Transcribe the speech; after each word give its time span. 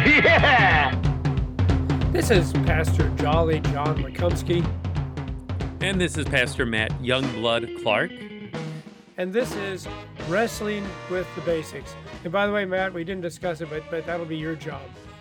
yeah! 0.06 0.94
This 2.10 2.30
is 2.30 2.52
Pastor 2.52 3.10
Jolly 3.16 3.60
John 3.60 4.02
Lekumsky, 4.02 4.64
And 5.82 6.00
this 6.00 6.16
is 6.16 6.24
Pastor 6.26 6.64
Matt 6.64 6.90
Youngblood 7.02 7.82
Clark. 7.82 8.10
and 9.18 9.30
this 9.30 9.54
is 9.56 9.86
Wrestling 10.28 10.86
with 11.10 11.26
the 11.34 11.42
Basics. 11.42 11.94
And 12.24 12.32
by 12.32 12.46
the 12.46 12.52
way, 12.52 12.64
Matt, 12.64 12.94
we 12.94 13.04
didn't 13.04 13.20
discuss 13.20 13.60
it, 13.60 13.68
but, 13.68 13.82
but 13.90 14.06
that'll 14.06 14.24
be 14.24 14.38
your 14.38 14.54
job 14.54 14.80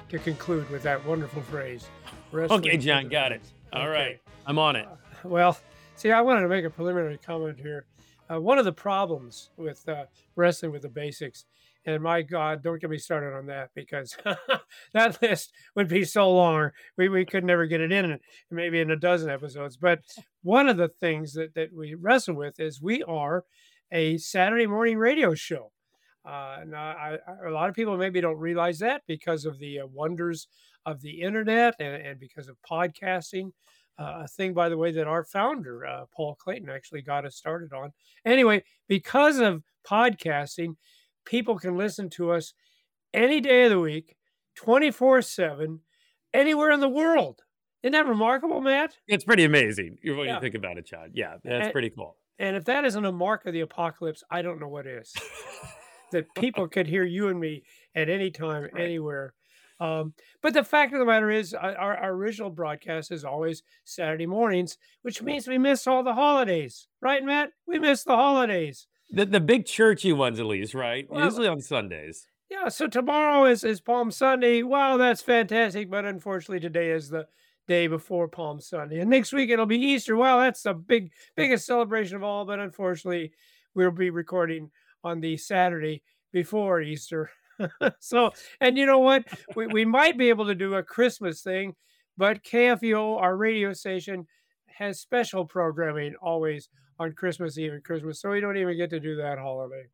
to 0.10 0.18
conclude 0.18 0.70
with 0.70 0.84
that 0.84 1.06
wonderful 1.06 1.42
phrase. 1.42 1.88
Wrestling 2.32 2.62
Okay, 2.62 2.78
with 2.78 2.86
John, 2.86 3.04
the 3.04 3.10
got 3.10 3.32
it. 3.34 3.42
Basics. 3.42 3.54
All 3.74 3.82
Okay. 3.82 3.92
right, 3.92 4.22
I'm 4.46 4.58
on 4.60 4.78
it. 4.78 4.88
Well, 5.26 5.58
see, 5.96 6.12
I 6.12 6.22
wanted 6.22 6.42
to 6.42 6.48
make 6.48 6.64
a 6.64 6.70
preliminary 6.70 7.18
comment 7.18 7.60
here. 7.60 7.86
Uh, 8.32 8.40
one 8.40 8.58
of 8.58 8.64
the 8.66 8.72
problems 8.72 9.50
with 9.58 9.88
uh, 9.90 10.06
wrestling 10.38 10.72
with 10.72 10.84
the 10.84 10.90
basics, 10.90 11.46
and 11.90 12.04
my 12.04 12.22
God, 12.22 12.62
don't 12.62 12.80
get 12.80 12.90
me 12.90 12.98
started 12.98 13.36
on 13.36 13.48
that 13.48 13.70
because 13.76 14.16
that 14.94 15.22
list 15.22 15.52
would 15.76 15.88
be 15.88 16.04
so 16.04 16.32
long. 16.32 16.72
We, 16.98 17.10
we 17.10 17.26
could 17.26 17.44
never 17.44 17.66
get 17.66 17.82
it 17.82 17.92
in, 17.92 18.20
maybe 18.52 18.80
in 18.80 18.92
a 18.92 18.96
dozen 18.96 19.30
episodes. 19.30 19.78
But 19.78 20.00
one 20.44 20.70
of 20.70 20.78
the 20.78 20.90
things 21.00 21.34
that, 21.34 21.54
that 21.56 21.74
we 21.74 21.96
wrestle 21.96 22.36
with 22.36 22.60
is 22.60 22.82
we 22.82 23.04
are 23.04 23.44
a 23.92 24.18
Saturday 24.18 24.68
morning 24.68 24.98
radio 24.98 25.34
show. 25.34 25.72
Uh, 26.26 26.60
now, 26.68 26.80
I, 26.80 27.18
I, 27.28 27.48
a 27.48 27.52
lot 27.52 27.70
of 27.70 27.76
people 27.76 27.98
maybe 27.98 28.22
don't 28.22 28.38
realize 28.38 28.80
that 28.80 29.02
because 29.08 29.46
of 29.46 29.58
the 29.58 29.80
uh, 29.80 29.88
wonders 29.88 30.48
of 30.86 31.02
the 31.02 31.22
internet 31.22 31.76
and, 31.80 31.96
and 31.96 32.20
because 32.20 32.48
of 32.48 32.58
podcasting 32.70 33.52
uh, 34.00 34.22
a 34.24 34.28
thing, 34.28 34.54
by 34.54 34.70
the 34.70 34.78
way, 34.78 34.92
that 34.92 35.08
our 35.08 35.26
founder, 35.26 35.86
uh, 35.86 36.06
Paul 36.16 36.36
Clayton, 36.36 36.70
actually 36.70 37.02
got 37.02 37.26
us 37.26 37.36
started 37.36 37.74
on. 37.74 37.92
Anyway, 38.26 38.64
because 38.88 39.40
of 39.40 39.62
podcasting, 39.86 40.76
people 41.30 41.58
can 41.60 41.78
listen 41.78 42.10
to 42.10 42.32
us 42.32 42.54
any 43.14 43.40
day 43.40 43.66
of 43.66 43.70
the 43.70 43.80
week, 43.80 44.16
24 44.56 45.22
7, 45.22 45.80
anywhere 46.34 46.72
in 46.72 46.80
the 46.80 46.90
world. 46.90 47.42
Isn't 47.84 47.94
that 47.94 48.08
remarkable, 48.08 48.60
Matt? 48.62 48.98
It's 49.08 49.24
pretty 49.24 49.46
amazing 49.46 50.00
when 50.04 50.18
Yeah. 50.26 50.36
you 50.36 50.42
think 50.42 50.56
about 50.56 50.78
it, 50.78 50.86
Chad. 50.88 51.12
Yeah, 51.14 51.38
that's 51.44 51.66
And- 51.66 51.72
pretty 51.72 51.92
cool. 51.92 52.18
And 52.40 52.56
if 52.56 52.66
that 52.66 52.84
isn't 52.86 53.06
a 53.06 53.12
mark 53.12 53.46
of 53.46 53.54
the 53.54 53.60
apocalypse, 53.62 54.24
I 54.32 54.42
don't 54.42 54.60
know 54.60 54.68
what 54.68 54.88
is. 54.88 55.14
that 56.12 56.34
people 56.36 56.68
could 56.68 56.88
hear 56.88 57.04
you 57.04 57.28
and 57.28 57.40
me 57.40 57.64
at 57.94 58.10
any 58.10 58.32
time, 58.32 58.64
Right. 58.64 58.84
anywhere. 58.84 59.34
Um, 59.80 60.14
but 60.42 60.54
the 60.54 60.64
fact 60.64 60.92
of 60.94 61.00
the 61.00 61.06
matter 61.06 61.30
is, 61.30 61.54
uh, 61.54 61.58
our, 61.78 61.96
our 61.96 62.12
original 62.12 62.50
broadcast 62.50 63.12
is 63.12 63.24
always 63.24 63.64
Saturday 63.86 64.26
mornings, 64.26 64.78
which 65.04 65.22
means 65.22 65.48
we 65.48 65.58
miss 65.58 65.86
all 65.88 66.04
the 66.04 66.16
holidays, 66.16 66.88
right, 67.02 67.24
Matt? 67.24 67.52
We 67.66 67.80
miss 67.80 68.04
the 68.04 68.16
holidays. 68.16 68.88
The, 69.12 69.26
the 69.26 69.40
big 69.40 69.66
churchy 69.66 70.14
ones, 70.14 70.40
at 70.40 70.46
least, 70.46 70.74
right? 70.74 71.10
Well- 71.10 71.26
Usually 71.26 71.48
on 71.48 71.62
Sundays. 71.62 72.28
Yeah, 72.50 72.70
so 72.70 72.88
tomorrow 72.88 73.46
is, 73.46 73.64
is 73.64 73.80
Palm 73.80 74.10
Sunday. 74.10 74.64
Wow, 74.64 74.98
that's 74.98 75.22
fantastic. 75.22 75.90
But 75.90 76.06
unfortunately, 76.06 76.60
today 76.60 76.90
is 76.90 77.10
the 77.10 77.28
day 77.68 77.86
before 77.86 78.28
Palm 78.28 78.60
Sunday. 78.60 79.00
And 79.00 79.10
next 79.10 79.32
week 79.32 79.52
it'll 79.52 79.68
be 79.68 79.78
Easter. 79.78 80.16
Wow, 80.16 80.40
that's 80.40 80.64
the 80.64 80.74
big 80.74 81.12
biggest 81.36 81.68
celebration 81.68 82.16
of 82.16 82.24
all. 82.24 82.46
But 82.46 82.60
unfortunately, 82.60 83.34
we'll 83.76 83.92
be 83.92 84.10
recording 84.10 84.72
on 85.04 85.22
the 85.22 85.38
Saturday 85.38 86.02
before 86.34 86.82
Easter. 86.82 87.30
so, 88.00 88.32
and 88.60 88.78
you 88.78 88.88
know 88.88 89.00
what? 89.00 89.26
We, 89.56 89.68
we 89.68 89.86
might 89.86 90.18
be 90.18 90.30
able 90.30 90.48
to 90.48 90.56
do 90.56 90.74
a 90.74 90.84
Christmas 90.84 91.42
thing, 91.42 91.76
but 92.18 92.44
KFUO, 92.44 93.22
our 93.22 93.38
radio 93.38 93.74
station, 93.74 94.26
has 94.78 95.00
special 95.00 95.46
programming 95.46 96.16
always 96.22 96.70
on 97.00 97.14
Christmas 97.14 97.58
Eve 97.58 97.74
and 97.74 97.84
Christmas. 97.84 98.20
So 98.20 98.30
we 98.32 98.40
don't 98.42 98.58
even 98.58 98.76
get 98.78 98.90
to 98.92 99.00
do 99.00 99.16
that 99.18 99.38
holiday. 99.38 99.86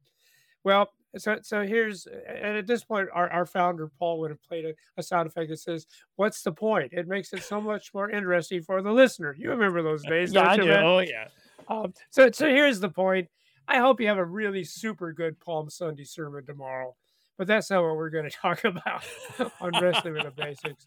Well, 0.63 0.91
so 1.17 1.37
so 1.43 1.61
here's 1.61 2.07
and 2.07 2.57
at 2.57 2.67
this 2.67 2.83
point 2.83 3.07
our, 3.13 3.29
our 3.29 3.45
founder 3.45 3.87
Paul 3.99 4.19
would 4.19 4.31
have 4.31 4.41
played 4.43 4.65
a, 4.65 4.73
a 4.97 5.03
sound 5.03 5.27
effect 5.27 5.49
that 5.49 5.59
says, 5.59 5.85
What's 6.15 6.41
the 6.41 6.51
point? 6.51 6.91
It 6.91 7.07
makes 7.07 7.31
it 7.33 7.43
so 7.43 7.61
much 7.61 7.93
more 7.93 8.09
interesting 8.09 8.61
for 8.63 8.81
the 8.81 8.91
listener. 8.91 9.35
You 9.37 9.51
remember 9.51 9.81
those 9.83 10.03
days, 10.07 10.33
Yeah, 10.33 10.41
don't 10.41 10.49
I 10.49 10.55
you, 10.55 10.61
do. 10.63 10.67
man? 10.69 10.83
Oh, 10.83 10.99
yeah. 10.99 11.27
Um, 11.67 11.93
so 12.09 12.29
so 12.31 12.47
here's 12.47 12.79
the 12.79 12.89
point. 12.89 13.29
I 13.67 13.77
hope 13.79 13.99
you 14.01 14.07
have 14.07 14.17
a 14.17 14.25
really 14.25 14.63
super 14.63 15.13
good 15.13 15.39
Palm 15.39 15.69
Sunday 15.69 16.03
sermon 16.03 16.45
tomorrow. 16.45 16.95
But 17.37 17.47
that's 17.47 17.69
not 17.69 17.83
what 17.83 17.95
we're 17.97 18.09
going 18.09 18.25
to 18.29 18.35
talk 18.35 18.63
about 18.63 19.03
on 19.59 19.71
Wrestling 19.81 20.13
with 20.13 20.23
the 20.23 20.31
Basics. 20.31 20.85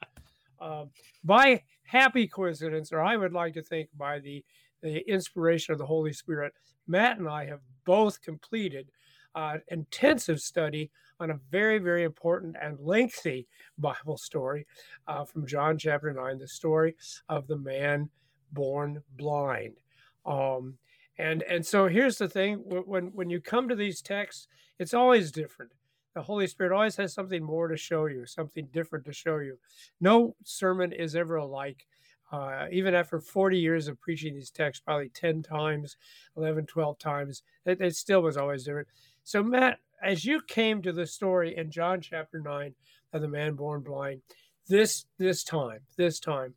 Um, 0.60 0.90
by 1.24 1.62
happy 1.84 2.26
coincidence, 2.26 2.92
or 2.92 3.00
I 3.00 3.16
would 3.16 3.32
like 3.32 3.54
to 3.54 3.62
think 3.62 3.88
by 3.96 4.18
the, 4.18 4.44
the 4.82 5.08
inspiration 5.10 5.72
of 5.72 5.78
the 5.78 5.86
Holy 5.86 6.12
Spirit, 6.12 6.52
Matt 6.86 7.18
and 7.18 7.28
I 7.28 7.46
have 7.46 7.60
both 7.84 8.20
completed 8.22 8.90
uh, 9.34 9.58
intensive 9.68 10.40
study 10.40 10.90
on 11.20 11.30
a 11.30 11.40
very, 11.50 11.78
very 11.78 12.04
important 12.04 12.56
and 12.60 12.78
lengthy 12.80 13.46
Bible 13.76 14.16
story 14.16 14.66
uh, 15.06 15.24
from 15.24 15.46
John 15.46 15.78
chapter 15.78 16.12
9, 16.12 16.38
the 16.38 16.48
story 16.48 16.96
of 17.28 17.46
the 17.46 17.56
man 17.56 18.08
born 18.52 19.02
blind. 19.16 19.76
Um, 20.24 20.78
and, 21.18 21.42
and 21.44 21.66
so 21.66 21.88
here's 21.88 22.18
the 22.18 22.28
thing 22.28 22.58
when, 22.66 23.06
when 23.14 23.30
you 23.30 23.40
come 23.40 23.68
to 23.68 23.74
these 23.74 24.00
texts, 24.00 24.46
it's 24.78 24.94
always 24.94 25.32
different. 25.32 25.72
The 26.18 26.24
Holy 26.24 26.48
Spirit 26.48 26.72
always 26.72 26.96
has 26.96 27.14
something 27.14 27.44
more 27.44 27.68
to 27.68 27.76
show 27.76 28.06
you, 28.06 28.26
something 28.26 28.66
different 28.72 29.04
to 29.04 29.12
show 29.12 29.38
you. 29.38 29.56
No 30.00 30.34
sermon 30.42 30.92
is 30.92 31.14
ever 31.14 31.36
alike. 31.36 31.86
Uh, 32.32 32.66
even 32.72 32.92
after 32.92 33.20
40 33.20 33.56
years 33.56 33.86
of 33.86 34.00
preaching 34.00 34.34
these 34.34 34.50
texts, 34.50 34.82
probably 34.84 35.10
10 35.10 35.44
times, 35.44 35.96
11, 36.36 36.66
12 36.66 36.98
times, 36.98 37.44
it, 37.66 37.80
it 37.80 37.94
still 37.94 38.20
was 38.20 38.36
always 38.36 38.64
different. 38.64 38.88
So, 39.22 39.44
Matt, 39.44 39.78
as 40.02 40.24
you 40.24 40.40
came 40.42 40.82
to 40.82 40.92
the 40.92 41.06
story 41.06 41.56
in 41.56 41.70
John 41.70 42.00
chapter 42.00 42.40
9 42.40 42.74
of 43.12 43.22
the 43.22 43.28
man 43.28 43.54
born 43.54 43.82
blind, 43.82 44.20
this 44.66 45.06
this 45.18 45.44
time, 45.44 45.82
this 45.96 46.18
time, 46.18 46.52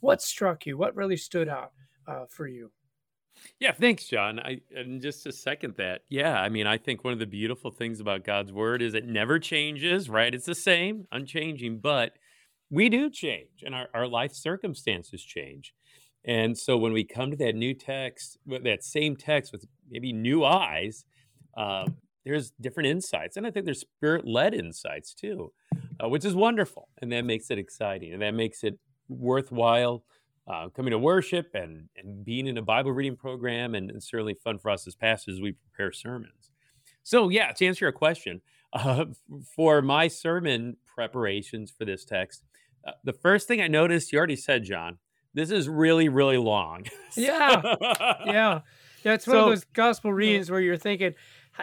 what 0.00 0.20
struck 0.20 0.66
you? 0.66 0.76
What 0.76 0.94
really 0.94 1.16
stood 1.16 1.48
out 1.48 1.72
uh, 2.06 2.26
for 2.28 2.46
you? 2.46 2.70
Yeah, 3.60 3.72
thanks, 3.72 4.04
John. 4.04 4.38
I 4.40 4.60
and 4.74 5.02
just 5.02 5.24
to 5.24 5.32
second 5.32 5.74
that, 5.78 6.02
yeah, 6.08 6.40
I 6.40 6.48
mean, 6.48 6.66
I 6.66 6.78
think 6.78 7.04
one 7.04 7.12
of 7.12 7.18
the 7.18 7.26
beautiful 7.26 7.70
things 7.70 8.00
about 8.00 8.24
God's 8.24 8.52
word 8.52 8.82
is 8.82 8.94
it 8.94 9.06
never 9.06 9.38
changes, 9.38 10.08
right? 10.08 10.32
It's 10.34 10.46
the 10.46 10.54
same, 10.54 11.06
unchanging, 11.10 11.80
but 11.80 12.12
we 12.70 12.88
do 12.88 13.10
change 13.10 13.62
and 13.64 13.74
our, 13.74 13.88
our 13.94 14.06
life 14.06 14.32
circumstances 14.32 15.22
change. 15.22 15.74
And 16.24 16.56
so 16.58 16.76
when 16.76 16.92
we 16.92 17.04
come 17.04 17.30
to 17.30 17.36
that 17.38 17.54
new 17.54 17.74
text, 17.74 18.38
that 18.46 18.84
same 18.84 19.16
text 19.16 19.52
with 19.52 19.64
maybe 19.90 20.12
new 20.12 20.44
eyes, 20.44 21.04
uh, 21.56 21.86
there's 22.24 22.52
different 22.60 22.88
insights. 22.88 23.36
And 23.36 23.46
I 23.46 23.50
think 23.50 23.64
there's 23.64 23.80
spirit 23.80 24.26
led 24.26 24.54
insights 24.54 25.14
too, 25.14 25.52
uh, 26.02 26.08
which 26.08 26.24
is 26.24 26.34
wonderful. 26.34 26.88
And 27.00 27.10
that 27.12 27.24
makes 27.24 27.50
it 27.50 27.58
exciting 27.58 28.12
and 28.12 28.22
that 28.22 28.34
makes 28.34 28.62
it 28.62 28.78
worthwhile 29.08 30.04
uh, 30.48 30.68
coming 30.70 30.90
to 30.92 30.98
worship 30.98 31.50
and, 31.54 31.88
and 31.96 32.24
being 32.24 32.46
in 32.46 32.56
a 32.58 32.62
Bible 32.62 32.92
reading 32.92 33.16
program, 33.16 33.74
and, 33.74 33.90
and 33.90 34.02
certainly 34.02 34.34
fun 34.34 34.58
for 34.58 34.70
us 34.70 34.86
as 34.86 34.94
pastors 34.94 35.34
as 35.36 35.40
we 35.40 35.52
prepare 35.52 35.92
sermons. 35.92 36.50
So, 37.02 37.28
yeah, 37.28 37.52
to 37.52 37.66
answer 37.66 37.84
your 37.84 37.92
question, 37.92 38.40
uh, 38.72 39.06
for 39.54 39.80
my 39.82 40.08
sermon 40.08 40.76
preparations 40.86 41.70
for 41.70 41.84
this 41.84 42.04
text, 42.04 42.44
uh, 42.86 42.92
the 43.04 43.12
first 43.12 43.48
thing 43.48 43.60
I 43.60 43.68
noticed, 43.68 44.12
you 44.12 44.18
already 44.18 44.36
said, 44.36 44.64
John, 44.64 44.98
this 45.34 45.50
is 45.50 45.68
really, 45.68 46.08
really 46.08 46.38
long. 46.38 46.84
Yeah, 47.16 47.62
yeah, 48.26 48.60
yeah. 49.04 49.12
It's 49.14 49.26
one 49.26 49.34
So- 49.36 49.44
of 49.44 49.48
those 49.50 49.64
gospel 49.72 50.12
readings 50.12 50.50
where 50.50 50.60
you're 50.60 50.76
thinking, 50.76 51.08
"H- 51.08 51.14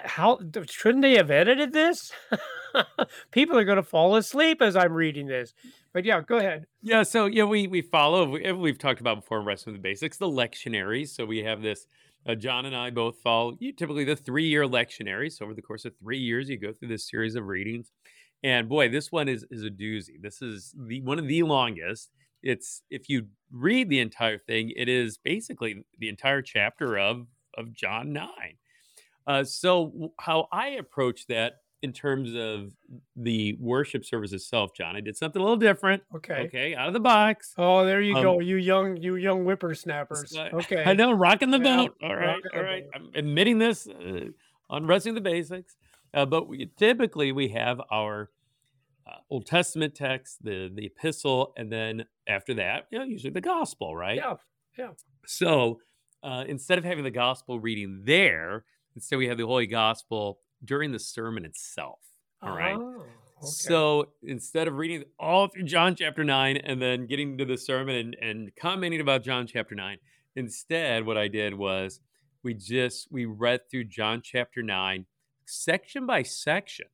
how 0.04 0.40
shouldn't 0.70 1.02
they 1.02 1.16
have 1.18 1.32
edited 1.32 1.74
this? 1.74 2.12
People 3.32 3.58
are 3.58 3.64
going 3.64 3.78
to 3.78 3.84
fall 3.84 4.16
asleep 4.16 4.62
as 4.62 4.76
I'm 4.76 4.94
reading 4.94 5.28
this. 5.28 5.54
But 5.94 6.06
yeah, 6.06 6.22
go 6.22 6.38
ahead. 6.38 6.66
Yeah, 6.82 7.04
so 7.04 7.26
yeah, 7.26 7.46
we 7.46 7.68
we 7.68 7.82
follow. 7.82 8.30
we- 8.30 8.52
We've 8.52 8.78
talked 8.78 9.00
about 9.00 9.18
before 9.22 9.40
in 9.40 9.46
Wrestling 9.46 9.74
the 9.76 9.82
Basics, 9.82 10.18
the 10.18 10.28
lectionaries. 10.28 11.10
So 11.10 11.26
we 11.26 11.40
have 11.44 11.62
this. 11.62 11.88
Uh, 12.28 12.34
John 12.36 12.66
and 12.66 12.76
I 12.76 12.90
both 12.90 13.20
follow 13.20 13.56
you, 13.60 13.72
typically 13.72 14.04
the 14.04 14.16
three-year 14.16 14.66
lectionaries. 14.66 15.34
So 15.34 15.46
over 15.46 15.54
the 15.54 15.62
course 15.62 15.86
of 15.86 15.94
three 16.00 16.18
years, 16.18 16.50
you 16.50 16.58
go 16.58 16.74
through 16.74 16.88
this 16.88 17.08
series 17.08 17.36
of 17.36 17.46
readings, 17.46 17.92
and 18.44 18.68
boy, 18.68 18.90
this 18.90 19.12
one 19.12 19.28
is 19.30 19.46
is 19.52 19.64
a 19.64 19.70
doozy. 19.70 20.20
This 20.22 20.42
is 20.42 20.74
the 20.78 21.02
one 21.02 21.20
of 21.20 21.28
the 21.28 21.44
longest. 21.44 22.10
It's 22.44 22.82
if 22.90 23.10
you 23.10 23.28
read 23.52 23.90
the 23.90 24.00
entire 24.00 24.38
thing, 24.40 24.72
it 24.76 24.90
is 24.90 25.18
basically 25.18 25.84
the 26.00 26.10
entire 26.10 26.42
chapter 26.42 26.98
of 26.98 27.28
of 27.58 27.72
John 27.74 28.12
nine. 28.12 28.58
Uh, 29.28 29.44
so 29.44 30.14
how 30.20 30.48
I 30.52 30.70
approach 30.70 31.28
that 31.28 31.54
in 31.82 31.94
terms 31.94 32.34
of 32.36 32.72
the 33.16 33.58
worship 33.60 34.06
service 34.06 34.34
itself, 34.34 34.72
John, 34.76 34.96
I 34.96 35.02
did 35.02 35.16
something 35.18 35.40
a 35.40 35.44
little 35.44 35.58
different. 35.58 36.04
Okay. 36.16 36.46
Okay, 36.46 36.76
out 36.76 36.88
of 36.88 36.94
the 36.94 37.00
box. 37.00 37.54
Oh, 37.58 37.86
there 37.86 38.02
you 38.02 38.16
Um, 38.16 38.24
go, 38.24 38.40
you 38.40 38.56
young, 38.56 38.98
you 38.98 39.16
young 39.16 39.44
whippersnappers. 39.44 40.36
Okay. 40.54 40.84
I 40.84 40.94
know, 40.94 41.12
rocking 41.12 41.52
the 41.52 41.60
Yeah, 41.60 41.78
boat. 41.78 41.96
All 42.02 42.16
right, 42.16 42.42
all 42.56 42.62
right. 42.64 42.84
I'm 42.96 43.10
admitting 43.14 43.60
this 43.60 43.88
uh, 43.88 44.26
on 44.70 44.88
wrestling 44.88 45.16
the 45.16 45.22
basics, 45.22 45.76
uh, 46.14 46.26
but 46.26 46.48
we, 46.48 46.72
typically 46.78 47.32
we 47.32 47.50
have 47.50 47.80
our 47.92 48.32
uh, 49.08 49.18
Old 49.30 49.46
Testament 49.46 49.94
text, 49.94 50.44
the 50.44 50.72
the 50.74 50.88
epistle, 50.88 51.54
and 51.58 51.72
then 51.72 52.06
after 52.28 52.56
that, 52.56 52.88
you 52.92 52.98
know, 52.98 53.06
usually 53.06 53.32
the 53.34 53.42
gospel, 53.42 53.96
right? 53.96 54.16
Yeah. 54.18 54.36
Yeah. 54.78 54.90
So 55.28 55.80
uh, 56.24 56.46
instead 56.48 56.80
of 56.80 56.84
having 56.84 57.04
the 57.04 57.12
gospel 57.12 57.60
reading 57.60 58.02
there, 58.06 58.66
instead 58.96 59.18
we 59.18 59.28
have 59.28 59.38
the 59.38 59.46
Holy 59.46 59.68
Gospel 59.68 60.40
during 60.64 60.92
the 60.92 61.00
sermon 61.00 61.46
itself. 61.46 62.00
All 62.42 62.56
right. 62.56 62.76
Oh, 62.78 62.96
okay. 62.98 63.06
So 63.42 64.10
instead 64.24 64.68
of 64.68 64.76
reading 64.76 65.04
all 65.20 65.48
through 65.48 65.64
John 65.64 65.96
chapter 65.96 66.24
9 66.24 66.58
and 66.58 66.82
then 66.82 67.08
getting 67.08 67.38
to 67.38 67.46
the 67.46 67.58
sermon 67.58 67.96
and, 67.96 68.16
and 68.22 68.52
commenting 68.56 69.02
about 69.02 69.24
John 69.24 69.48
chapter 69.48 69.76
9, 69.76 69.98
instead, 70.36 71.06
what 71.06 71.18
I 71.18 71.28
did 71.28 71.54
was 71.54 72.00
we 72.44 72.54
just 72.54 73.12
we 73.12 73.26
read 73.26 73.62
through 73.70 73.86
John 73.86 74.22
chapter 74.24 74.62
9 74.62 75.06
section 75.46 76.06
by 76.06 76.24
section, 76.24 76.88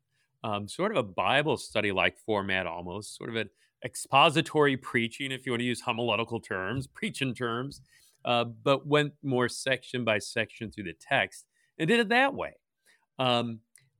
um, 0.43 0.67
sort 0.67 0.91
of 0.91 0.97
a 0.97 1.03
Bible 1.03 1.57
study 1.57 1.91
like 1.91 2.17
format 2.17 2.67
almost, 2.67 3.17
sort 3.17 3.29
of 3.29 3.35
an 3.35 3.49
expository 3.83 4.77
preaching, 4.77 5.31
if 5.31 5.45
you 5.45 5.51
want 5.51 5.61
to 5.61 5.65
use 5.65 5.81
homiletical 5.81 6.39
terms, 6.39 6.87
preaching 6.87 7.33
terms, 7.33 7.81
uh, 8.25 8.43
but 8.43 8.87
went 8.87 9.13
more 9.23 9.49
section 9.49 10.05
by 10.05 10.19
section 10.19 10.71
through 10.71 10.83
the 10.83 10.95
text 10.99 11.45
and 11.77 11.87
did 11.87 11.99
it 11.99 12.09
that 12.09 12.33
way. 12.33 12.53
Um, 13.19 13.59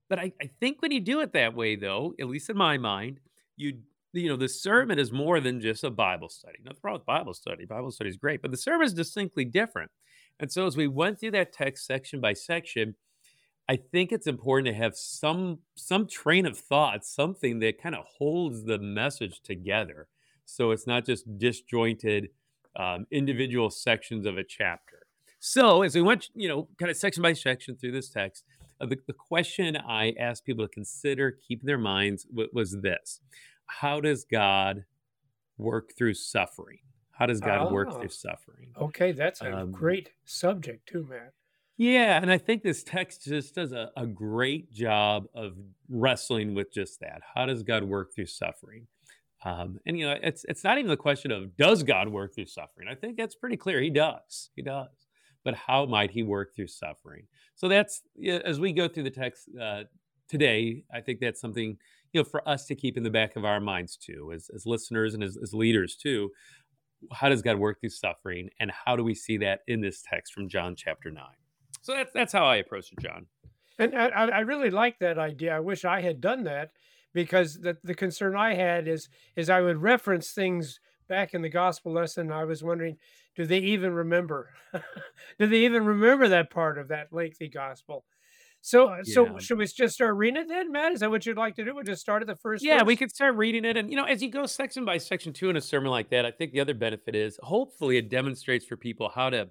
but 0.10 0.20
I, 0.20 0.34
I 0.42 0.50
think 0.60 0.82
when 0.82 0.92
you 0.92 1.00
do 1.00 1.22
it 1.22 1.34
that 1.34 1.56
way, 1.56 1.76
though, 1.76 2.14
at 2.20 2.28
least 2.28 2.50
in 2.50 2.58
my 2.58 2.78
mind, 2.78 3.20
you 3.56 3.80
you 4.14 4.28
know 4.28 4.36
the 4.36 4.50
sermon 4.50 5.00
is 5.00 5.12
more 5.12 5.40
than 5.40 5.62
just 5.62 5.84
a 5.84 5.90
Bible 5.90 6.30
study. 6.30 6.58
Nothing 6.64 6.80
wrong 6.84 6.94
with 6.96 7.06
Bible 7.06 7.34
study. 7.34 7.66
Bible 7.66 7.92
study 7.92 8.10
is 8.10 8.18
great, 8.18 8.42
but 8.42 8.52
the 8.52 8.58
sermon 8.58 8.86
is 8.86 8.94
distinctly 8.94 9.46
different. 9.46 9.92
And 10.40 10.52
so 10.52 10.66
as 10.66 10.76
we 10.76 10.88
went 10.88 11.20
through 11.20 11.32
that 11.32 11.54
text 11.54 11.86
section 11.86 12.20
by 12.20 12.34
section, 12.34 12.96
I 13.70 13.78
think 13.78 14.12
it's 14.12 14.28
important 14.28 14.68
to 14.68 14.74
have 14.74 14.96
some 14.96 15.60
some 15.76 16.08
train 16.08 16.46
of 16.46 16.58
thought, 16.58 17.06
something 17.06 17.60
that 17.60 17.82
kind 17.82 17.96
of 17.96 18.04
holds 18.18 18.66
the 18.66 18.80
message 18.80 19.42
together. 19.42 20.08
So 20.46 20.72
it's 20.72 20.88
not 20.88 21.06
just 21.06 21.38
disjointed 21.38 22.30
um, 22.76 23.06
individual 23.12 23.70
sections 23.70 24.26
of 24.26 24.38
a 24.38 24.44
chapter. 24.44 25.01
So 25.44 25.82
as 25.82 25.96
we 25.96 26.04
went, 26.04 26.30
you 26.36 26.48
know, 26.48 26.68
kind 26.80 26.92
of 26.92 26.96
section 26.96 27.24
by 27.24 27.34
section 27.34 27.76
through 27.76 27.94
this 27.94 28.10
text, 28.10 28.46
uh, 28.80 28.86
the, 28.86 28.98
the 29.08 29.14
question 29.14 29.76
I 29.76 30.14
asked 30.20 30.46
people 30.46 30.64
to 30.68 30.72
consider, 30.72 31.32
keep 31.32 31.62
in 31.62 31.66
their 31.66 31.80
minds, 31.80 32.26
w- 32.26 32.50
was 32.54 32.80
this: 32.82 33.20
How 33.66 34.00
does 34.00 34.24
God 34.24 34.86
work 35.58 35.94
through 35.98 36.14
suffering? 36.14 36.78
How 37.10 37.26
does 37.26 37.40
God 37.42 37.72
work 37.72 37.88
Ah. 37.92 37.98
through 38.00 38.10
suffering? 38.10 38.72
Okay, 38.80 39.12
that's 39.14 39.42
a 39.42 39.52
Um, 39.62 39.72
great 39.72 40.12
subject 40.26 40.88
too, 40.88 41.06
Matt. 41.10 41.34
Yeah, 41.76 42.22
and 42.22 42.32
I 42.32 42.38
think 42.38 42.62
this 42.62 42.84
text 42.84 43.24
just 43.26 43.56
does 43.56 43.72
a, 43.72 43.92
a 43.98 44.06
great 44.06 44.72
job 44.72 45.26
of 45.34 45.58
wrestling 45.90 46.54
with 46.54 46.72
just 46.72 47.00
that. 47.00 47.22
How 47.34 47.48
does 47.48 47.64
God 47.64 47.84
work 47.84 48.14
through 48.14 48.28
suffering? 48.28 48.86
Um, 49.44 49.80
and 49.88 49.98
you 49.98 50.06
know, 50.08 50.16
it's 50.22 50.46
it's 50.48 50.64
not 50.64 50.78
even 50.78 50.90
the 50.90 50.98
question 50.98 51.32
of 51.32 51.58
does 51.58 51.82
God 51.82 52.10
work 52.10 52.36
through 52.36 52.46
suffering. 52.46 52.88
I 52.88 52.94
think 52.94 53.18
that's 53.18 53.34
pretty 53.34 53.58
clear. 53.58 53.82
He 53.82 53.90
does. 53.90 54.52
He 54.56 54.62
does. 54.62 54.90
But 55.44 55.56
how 55.56 55.86
might 55.86 56.12
He 56.12 56.24
work 56.24 56.56
through 56.56 56.68
suffering? 56.68 57.28
So 57.56 57.68
that's 57.68 58.02
as 58.46 58.60
we 58.60 58.74
go 58.74 58.88
through 58.88 59.04
the 59.04 59.10
text 59.10 59.50
uh, 59.60 59.84
today. 60.28 60.84
I 60.94 61.02
think 61.02 61.20
that's 61.20 61.42
something 61.42 61.78
you 62.14 62.22
know 62.22 62.24
for 62.24 62.48
us 62.48 62.66
to 62.68 62.76
keep 62.76 62.98
in 62.98 63.04
the 63.04 63.10
back 63.10 63.36
of 63.36 63.46
our 63.46 63.60
minds 63.60 63.98
too, 63.98 64.32
as 64.34 64.50
as 64.54 64.66
listeners 64.66 65.14
and 65.14 65.24
as, 65.24 65.38
as 65.42 65.54
leaders 65.54 65.96
too. 65.96 66.32
How 67.12 67.30
does 67.30 67.42
God 67.42 67.58
work 67.58 67.80
through 67.80 67.90
suffering, 67.90 68.50
and 68.60 68.72
how 68.72 68.96
do 68.96 69.04
we 69.04 69.16
see 69.16 69.38
that 69.38 69.62
in 69.68 69.82
this 69.82 70.04
text 70.04 70.34
from 70.34 70.48
John 70.48 70.76
chapter 70.76 71.10
nine? 71.10 71.26
So 71.82 71.94
that's 71.94 72.12
that's 72.14 72.34
how 72.34 72.46
I 72.46 72.58
approach 72.58 72.92
it, 72.92 73.00
John. 73.00 73.26
And 73.80 73.96
I, 73.96 74.08
I 74.08 74.40
really 74.42 74.70
like 74.70 75.00
that 75.00 75.18
idea. 75.18 75.56
I 75.56 75.60
wish 75.60 75.86
I 75.86 76.02
had 76.02 76.22
done 76.22 76.44
that 76.44 76.72
because 77.14 77.60
the, 77.60 77.78
the 77.84 77.96
concern 77.96 78.36
I 78.36 78.54
had 78.54 78.88
is 78.88 79.10
is 79.36 79.50
I 79.50 79.62
would 79.62 79.82
reference 79.82 80.32
things 80.32 80.80
back 81.08 81.34
in 81.34 81.42
the 81.42 81.50
gospel 81.50 81.92
lesson. 81.92 82.32
I 82.32 82.46
was 82.46 82.64
wondering, 82.64 82.98
do 83.36 83.46
they 83.46 83.60
even 83.60 83.94
remember? 83.94 84.50
do 85.40 85.48
they 85.48 85.66
even 85.66 85.86
remember 85.86 86.28
that 86.30 86.50
part 86.50 86.78
of 86.78 86.90
that 86.90 87.08
lengthy 87.12 87.50
gospel? 87.50 88.06
So 88.64 88.90
uh, 88.90 89.04
so 89.04 89.40
should 89.40 89.58
we 89.58 89.66
just 89.66 89.96
start 89.96 90.16
reading 90.16 90.42
it 90.42 90.48
then, 90.48 90.72
Matt? 90.72 90.92
Is 90.92 91.00
that 91.00 91.10
what 91.10 91.26
you'd 91.26 91.38
like 91.38 91.56
to 91.56 91.66
do? 91.66 91.74
We'll 91.74 91.84
just 91.84 92.02
start 92.02 92.22
at 92.22 92.28
the 92.28 92.36
first. 92.36 92.64
Yeah, 92.64 92.84
we 92.84 92.96
could 92.96 93.10
start 93.10 93.36
reading 93.36 93.66
it, 93.66 93.76
and 93.76 93.90
you 93.90 93.96
know, 93.96 94.04
as 94.04 94.22
you 94.22 94.30
go 94.30 94.46
section 94.46 94.86
by 94.86 95.00
section 95.00 95.34
two 95.34 95.50
in 95.50 95.58
a 95.58 95.62
sermon 95.62 95.90
like 95.90 96.12
that, 96.12 96.26
I 96.28 96.32
think 96.32 96.52
the 96.52 96.60
other 96.60 96.76
benefit 96.76 97.16
is 97.16 97.40
hopefully 97.42 97.98
it 97.98 98.10
demonstrates 98.10 98.66
for 98.66 98.78
people 98.78 99.10
how 99.14 99.32
to 99.32 99.50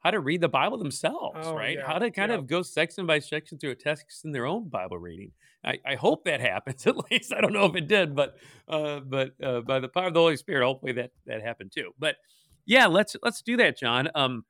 how 0.00 0.10
to 0.12 0.20
read 0.20 0.40
the 0.40 0.48
Bible 0.48 0.78
themselves, 0.78 1.38
Oh, 1.42 1.54
right? 1.54 1.76
yeah, 1.76 1.86
How 1.86 1.98
to 1.98 2.10
kind 2.10 2.30
yeah. 2.30 2.38
of 2.38 2.46
go 2.46 2.62
section 2.62 3.04
by 3.04 3.18
section 3.18 3.58
through 3.58 3.72
a 3.72 3.74
text 3.74 4.24
in 4.24 4.32
their 4.32 4.46
own 4.46 4.68
Bible 4.68 4.96
reading. 4.96 5.32
I, 5.62 5.78
I 5.84 5.94
hope 5.96 6.24
that 6.24 6.40
happens 6.40 6.86
at 6.86 6.96
least. 7.10 7.34
I 7.34 7.40
don't 7.40 7.52
know 7.52 7.66
if 7.66 7.74
it 7.76 7.88
did, 7.88 8.14
but 8.14 8.36
uh, 8.68 9.00
but 9.00 9.32
uh, 9.42 9.60
by 9.62 9.80
the 9.80 9.88
power 9.88 10.06
of 10.06 10.14
the 10.14 10.20
Holy 10.20 10.36
Spirit, 10.36 10.64
hopefully 10.64 10.92
that 10.92 11.10
that 11.26 11.42
happened 11.42 11.72
too. 11.74 11.90
But 11.98 12.14
yeah, 12.66 12.86
let's 12.86 13.16
let's 13.22 13.42
do 13.42 13.56
that, 13.58 13.78
John. 13.78 14.08
Um, 14.14 14.44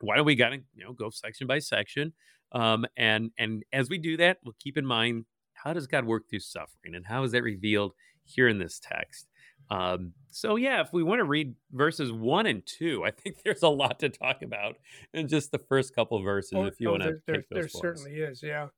why 0.00 0.16
don't 0.16 0.26
we 0.26 0.34
gotta 0.34 0.58
you 0.74 0.84
know 0.84 0.92
go 0.92 1.10
section 1.10 1.46
by 1.46 1.58
section? 1.58 2.12
Um, 2.52 2.86
and 2.96 3.30
and 3.38 3.64
as 3.72 3.90
we 3.90 3.98
do 3.98 4.16
that, 4.18 4.38
we'll 4.44 4.56
keep 4.58 4.76
in 4.76 4.86
mind 4.86 5.24
how 5.54 5.72
does 5.72 5.86
God 5.86 6.04
work 6.04 6.28
through 6.28 6.40
suffering, 6.40 6.94
and 6.94 7.06
how 7.06 7.24
is 7.24 7.32
that 7.32 7.42
revealed 7.42 7.92
here 8.24 8.48
in 8.48 8.58
this 8.58 8.80
text? 8.80 9.26
Um, 9.70 10.12
so 10.30 10.56
yeah, 10.56 10.80
if 10.80 10.92
we 10.92 11.02
want 11.02 11.20
to 11.20 11.24
read 11.24 11.54
verses 11.72 12.12
one 12.12 12.46
and 12.46 12.64
two, 12.64 13.04
I 13.04 13.10
think 13.10 13.38
there's 13.44 13.62
a 13.62 13.68
lot 13.68 13.98
to 14.00 14.08
talk 14.08 14.42
about 14.42 14.76
in 15.12 15.28
just 15.28 15.50
the 15.50 15.58
first 15.58 15.94
couple 15.94 16.20
verses. 16.22 16.52
Oh, 16.54 16.64
if 16.64 16.80
you 16.80 16.88
oh, 16.88 16.92
want 16.92 17.02
to 17.02 17.08
there, 17.08 17.20
there, 17.26 17.36
take 17.36 17.48
there 17.50 17.62
those 17.62 17.72
for 17.72 17.78
us. 17.78 18.00
certainly 18.00 18.20
is, 18.20 18.42
yeah. 18.42 18.68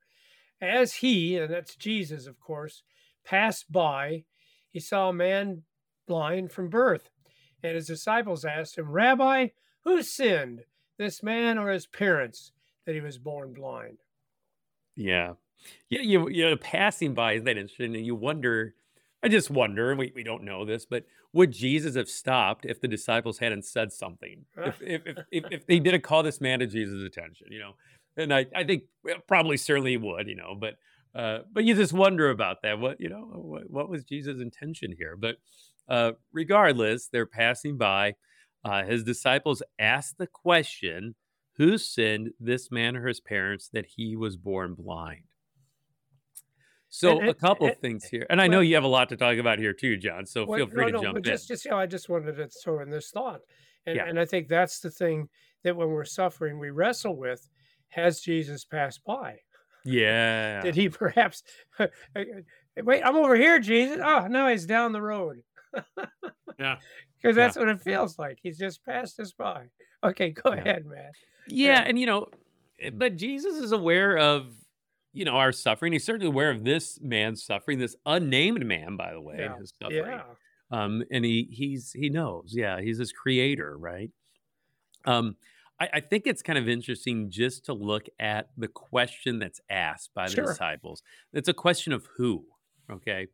As 0.60 0.94
he, 0.94 1.36
and 1.36 1.52
that's 1.52 1.76
Jesus, 1.76 2.26
of 2.26 2.40
course, 2.40 2.82
passed 3.24 3.70
by, 3.70 4.24
he 4.70 4.80
saw 4.80 5.10
a 5.10 5.12
man 5.12 5.62
blind 6.06 6.50
from 6.50 6.68
birth. 6.68 7.10
And 7.62 7.74
his 7.74 7.86
disciples 7.86 8.44
asked 8.44 8.78
him, 8.78 8.90
Rabbi, 8.90 9.48
who 9.84 10.02
sinned, 10.02 10.60
this 10.96 11.22
man 11.22 11.58
or 11.58 11.70
his 11.70 11.86
parents, 11.86 12.52
that 12.86 12.94
he 12.94 13.00
was 13.00 13.18
born 13.18 13.52
blind? 13.52 13.98
Yeah. 14.96 15.34
Yeah, 15.88 16.02
you 16.02 16.28
you 16.28 16.48
know, 16.48 16.56
passing 16.56 17.14
by 17.14 17.34
is 17.34 17.42
that 17.44 17.58
interesting, 17.58 17.94
and 17.94 18.06
you 18.06 18.14
wonder. 18.14 18.74
I 19.22 19.28
just 19.28 19.50
wonder, 19.50 19.90
and 19.90 19.98
we, 19.98 20.12
we 20.14 20.22
don't 20.22 20.44
know 20.44 20.64
this, 20.64 20.86
but 20.86 21.04
would 21.32 21.50
Jesus 21.50 21.96
have 21.96 22.08
stopped 22.08 22.64
if 22.64 22.80
the 22.80 22.86
disciples 22.86 23.38
hadn't 23.38 23.64
said 23.64 23.92
something? 23.92 24.44
If 24.56 24.80
if 24.80 25.02
if, 25.06 25.18
if, 25.32 25.44
if 25.50 25.66
they 25.66 25.80
didn't 25.80 26.02
call 26.02 26.22
this 26.22 26.40
man 26.40 26.60
to 26.60 26.66
Jesus' 26.66 27.02
attention, 27.02 27.48
you 27.50 27.58
know, 27.58 27.72
and 28.16 28.32
I, 28.32 28.46
I 28.54 28.62
think 28.62 28.84
probably 29.26 29.56
certainly 29.56 29.96
would, 29.96 30.28
you 30.28 30.36
know, 30.36 30.54
but 30.58 30.74
uh, 31.14 31.40
but 31.52 31.64
you 31.64 31.74
just 31.74 31.92
wonder 31.92 32.30
about 32.30 32.62
that. 32.62 32.78
What 32.78 33.00
you 33.00 33.08
know, 33.08 33.22
what, 33.34 33.68
what 33.68 33.88
was 33.88 34.04
Jesus' 34.04 34.40
intention 34.40 34.94
here? 34.96 35.16
But 35.16 35.36
uh, 35.88 36.12
regardless, 36.32 37.08
they're 37.08 37.26
passing 37.26 37.76
by. 37.78 38.14
Uh, 38.64 38.84
his 38.84 39.04
disciples 39.04 39.62
ask 39.78 40.16
the 40.16 40.26
question, 40.26 41.14
"Who 41.56 41.78
sinned, 41.78 42.30
this 42.40 42.70
man 42.70 42.96
or 42.96 43.06
his 43.06 43.20
parents, 43.20 43.68
that 43.72 43.86
he 43.86 44.16
was 44.16 44.36
born 44.36 44.74
blind?" 44.74 45.24
So 46.90 47.20
And- 47.20 47.28
a 47.28 47.34
couple 47.34 47.66
and- 47.68 47.76
things 47.78 48.04
here, 48.04 48.26
and 48.30 48.40
I 48.40 48.46
know 48.46 48.60
you 48.60 48.74
have 48.74 48.84
a 48.84 48.88
lot 48.88 49.10
to 49.10 49.16
talk 49.16 49.36
about 49.36 49.58
here 49.58 49.74
too, 49.74 49.96
John. 49.96 50.24
So 50.26 50.44
Well, 50.46 50.58
feel 50.58 50.66
free 50.68 50.84
no, 50.86 50.86
to 50.86 50.92
no, 50.92 51.02
jump 51.02 51.14
but 51.16 51.26
in. 51.26 51.32
just, 51.32 51.48
just, 51.48 51.64
you 51.64 51.70
know, 51.70 51.78
I 51.78 51.86
just 51.86 52.08
wanted 52.08 52.36
to 52.36 52.48
throw 52.48 52.80
in 52.80 52.90
this 52.90 53.10
thought. 53.10 53.40
And, 53.86 53.96
Yeah. 53.96 54.06
and 54.06 54.18
I 54.18 54.24
think 54.24 54.48
that's 54.48 54.80
the 54.80 54.90
thing 54.90 55.28
that 55.64 55.76
when 55.76 55.88
we're 55.88 56.04
suffering, 56.04 56.58
we 56.58 56.70
wrestle 56.70 57.16
with 57.16 57.48
has 57.88 58.20
Jesus 58.20 58.64
passed 58.64 59.02
by? 59.04 59.38
yeah, 59.84 60.60
Did 60.62 60.74
he 60.74 60.88
perhaps 60.88 61.42
wait? 62.76 63.02
I'm 63.02 63.16
over 63.16 63.36
here, 63.36 63.58
Jesus. 63.60 64.00
Oh 64.02 64.26
no, 64.26 64.48
he's 64.48 64.66
down 64.66 64.92
the 64.92 65.02
road. 65.02 65.42
Yeah. 66.58 66.76
because 67.22 67.36
that's 67.36 67.56
what 67.56 67.68
it 67.68 67.80
feels 67.80 68.18
like. 68.18 68.38
He's 68.42 68.58
just 68.58 68.84
passed 68.84 69.18
us 69.20 69.32
by. 69.32 69.66
Okay, 70.04 70.30
go 70.30 70.52
Yeah. 70.52 70.60
ahead, 70.60 70.86
man. 70.86 71.10
Yeah, 71.46 71.66
Yeah. 71.80 71.84
and 71.86 71.98
you 71.98 72.06
know, 72.06 72.26
eh, 72.80 72.90
but 72.92 73.16
Jesus 73.16 73.56
is 73.62 73.72
aware 73.72 74.16
of 74.18 74.54
you 75.12 75.24
know 75.24 75.32
our 75.36 75.52
suffering. 75.52 75.92
He's 75.92 76.04
certainly 76.04 76.26
aware 76.28 76.50
of 76.50 76.64
this 76.64 77.00
man's 77.00 77.42
suffering, 77.44 77.78
this 77.78 77.96
unnamed 78.06 78.64
man, 78.66 78.96
by 78.96 79.12
the 79.12 79.20
way, 79.20 79.36
Yeah, 79.38 79.56
his 79.58 79.72
suffering. 79.80 80.04
Yeah, 80.04 80.24
Um, 80.70 81.02
and 81.10 81.24
he 81.24 81.48
he's 81.50 81.92
he 81.92 82.08
knows, 82.10 82.52
yeah, 82.54 82.80
he's 82.80 82.98
his 82.98 83.12
creator, 83.12 83.76
right? 83.78 84.10
Um, 85.04 85.36
I, 85.80 85.88
I 85.94 86.00
think 86.00 86.26
it's 86.26 86.42
kind 86.42 86.58
of 86.58 86.68
interesting 86.68 87.30
just 87.30 87.64
to 87.66 87.72
look 87.72 88.06
at 88.18 88.50
the 88.56 88.68
question 88.68 89.38
that's 89.38 89.60
asked 89.70 90.10
by 90.14 90.26
the 90.26 90.34
Sure. 90.34 90.46
disciples. 90.46 91.02
It's 91.32 91.48
a 91.48 91.54
question 91.54 91.92
of 91.92 92.06
who, 92.16 92.44
okay? 92.90 93.28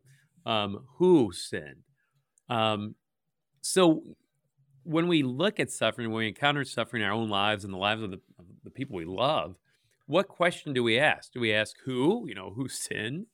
Um, 0.45 0.85
who 0.97 1.31
sinned? 1.33 1.83
Um, 2.49 2.95
so 3.61 4.03
when 4.83 5.07
we 5.07 5.23
look 5.23 5.59
at 5.59 5.71
suffering, 5.71 6.09
when 6.09 6.19
we 6.19 6.27
encounter 6.27 6.63
suffering 6.63 7.01
in 7.01 7.07
our 7.07 7.13
own 7.13 7.29
lives 7.29 7.63
and 7.63 7.73
the 7.73 7.77
lives 7.77 8.03
of 8.03 8.11
the, 8.11 8.21
of 8.37 8.45
the 8.63 8.69
people 8.69 8.95
we 8.95 9.05
love, 9.05 9.55
what 10.07 10.27
question 10.27 10.73
do 10.73 10.83
we 10.83 10.99
ask? 10.99 11.31
Do 11.31 11.39
we 11.39 11.53
ask 11.53 11.75
who? 11.83 12.25
You 12.27 12.35
know, 12.35 12.53
who 12.55 12.67
sinned? 12.67 13.25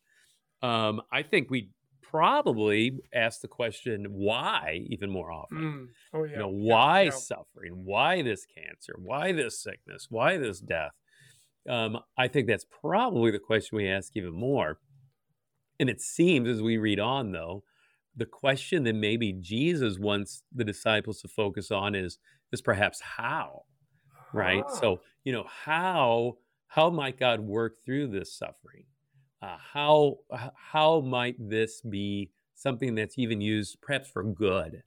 Um, 0.61 1.01
I 1.11 1.23
think 1.23 1.49
we 1.49 1.69
probably 2.01 2.99
ask 3.13 3.41
the 3.41 3.47
question 3.47 4.05
why 4.09 4.81
even 4.89 5.09
more 5.09 5.31
often. 5.31 5.57
Mm. 5.57 5.85
Oh 6.13 6.23
yeah. 6.23 6.31
You 6.31 6.37
know, 6.39 6.51
yeah, 6.51 6.69
why 6.69 7.01
yeah. 7.03 7.09
suffering? 7.11 7.83
Why 7.85 8.21
this 8.21 8.45
cancer? 8.45 8.93
Why 8.97 9.31
this 9.31 9.61
sickness? 9.61 10.07
Why 10.09 10.37
this 10.37 10.59
death? 10.59 10.91
Um, 11.69 11.99
I 12.17 12.27
think 12.27 12.47
that's 12.47 12.65
probably 12.81 13.31
the 13.31 13.39
question 13.39 13.77
we 13.77 13.87
ask 13.87 14.15
even 14.15 14.33
more. 14.33 14.79
And 15.79 15.89
it 15.89 16.01
seems 16.01 16.47
as 16.47 16.61
we 16.61 16.77
read 16.77 16.99
on, 16.99 17.31
though, 17.31 17.63
the 18.15 18.25
question 18.25 18.83
that 18.83 18.95
maybe 18.95 19.33
Jesus 19.33 19.97
wants 19.97 20.43
the 20.53 20.63
disciples 20.63 21.21
to 21.21 21.27
focus 21.27 21.71
on 21.71 21.95
is 21.95 22.17
is 22.51 22.61
perhaps 22.61 22.99
how, 23.01 23.63
right? 24.33 24.63
Ah. 24.67 24.73
So 24.73 25.01
you 25.23 25.31
know 25.31 25.45
how 25.65 26.37
how 26.67 26.89
might 26.89 27.19
God 27.19 27.39
work 27.39 27.77
through 27.85 28.07
this 28.07 28.33
suffering? 28.33 28.85
Uh, 29.41 29.57
how 29.73 30.17
how 30.55 31.01
might 31.01 31.35
this 31.39 31.81
be 31.81 32.31
something 32.55 32.95
that's 32.95 33.17
even 33.17 33.41
used 33.41 33.81
perhaps 33.81 34.09
for 34.09 34.23
good? 34.23 34.83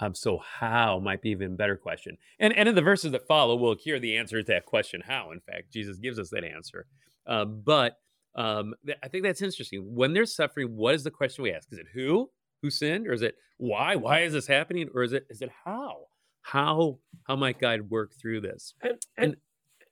Um, 0.00 0.14
so 0.14 0.38
how 0.38 1.00
might 1.00 1.22
be 1.22 1.30
even 1.30 1.56
better 1.56 1.76
question. 1.76 2.16
And 2.38 2.52
and 2.56 2.68
in 2.68 2.74
the 2.74 2.82
verses 2.82 3.12
that 3.12 3.26
follow, 3.26 3.56
we'll 3.56 3.76
hear 3.76 3.98
the 3.98 4.16
answer 4.16 4.42
to 4.42 4.52
that 4.52 4.66
question. 4.66 5.02
How, 5.06 5.32
in 5.32 5.40
fact, 5.40 5.72
Jesus 5.72 5.98
gives 5.98 6.18
us 6.18 6.30
that 6.30 6.44
answer. 6.44 6.86
Uh, 7.26 7.44
but 7.44 7.98
um, 8.34 8.74
th- 8.86 8.98
I 9.02 9.08
think 9.08 9.24
that's 9.24 9.42
interesting. 9.42 9.94
When 9.94 10.12
there's 10.12 10.34
suffering, 10.34 10.76
what 10.76 10.94
is 10.94 11.04
the 11.04 11.10
question 11.10 11.42
we 11.42 11.52
ask? 11.52 11.68
Is 11.72 11.78
it 11.78 11.86
who? 11.92 12.30
Who 12.62 12.70
sinned? 12.70 13.06
Or 13.06 13.12
is 13.12 13.22
it 13.22 13.36
why? 13.56 13.96
Why 13.96 14.20
is 14.20 14.32
this 14.32 14.46
happening? 14.46 14.88
Or 14.94 15.02
is 15.02 15.12
it 15.12 15.26
is 15.30 15.42
it 15.42 15.50
how? 15.64 16.06
How 16.42 16.98
how 17.24 17.36
might 17.36 17.60
God 17.60 17.90
work 17.90 18.12
through 18.20 18.40
this? 18.40 18.74
And 18.82 18.98
and, 19.16 19.36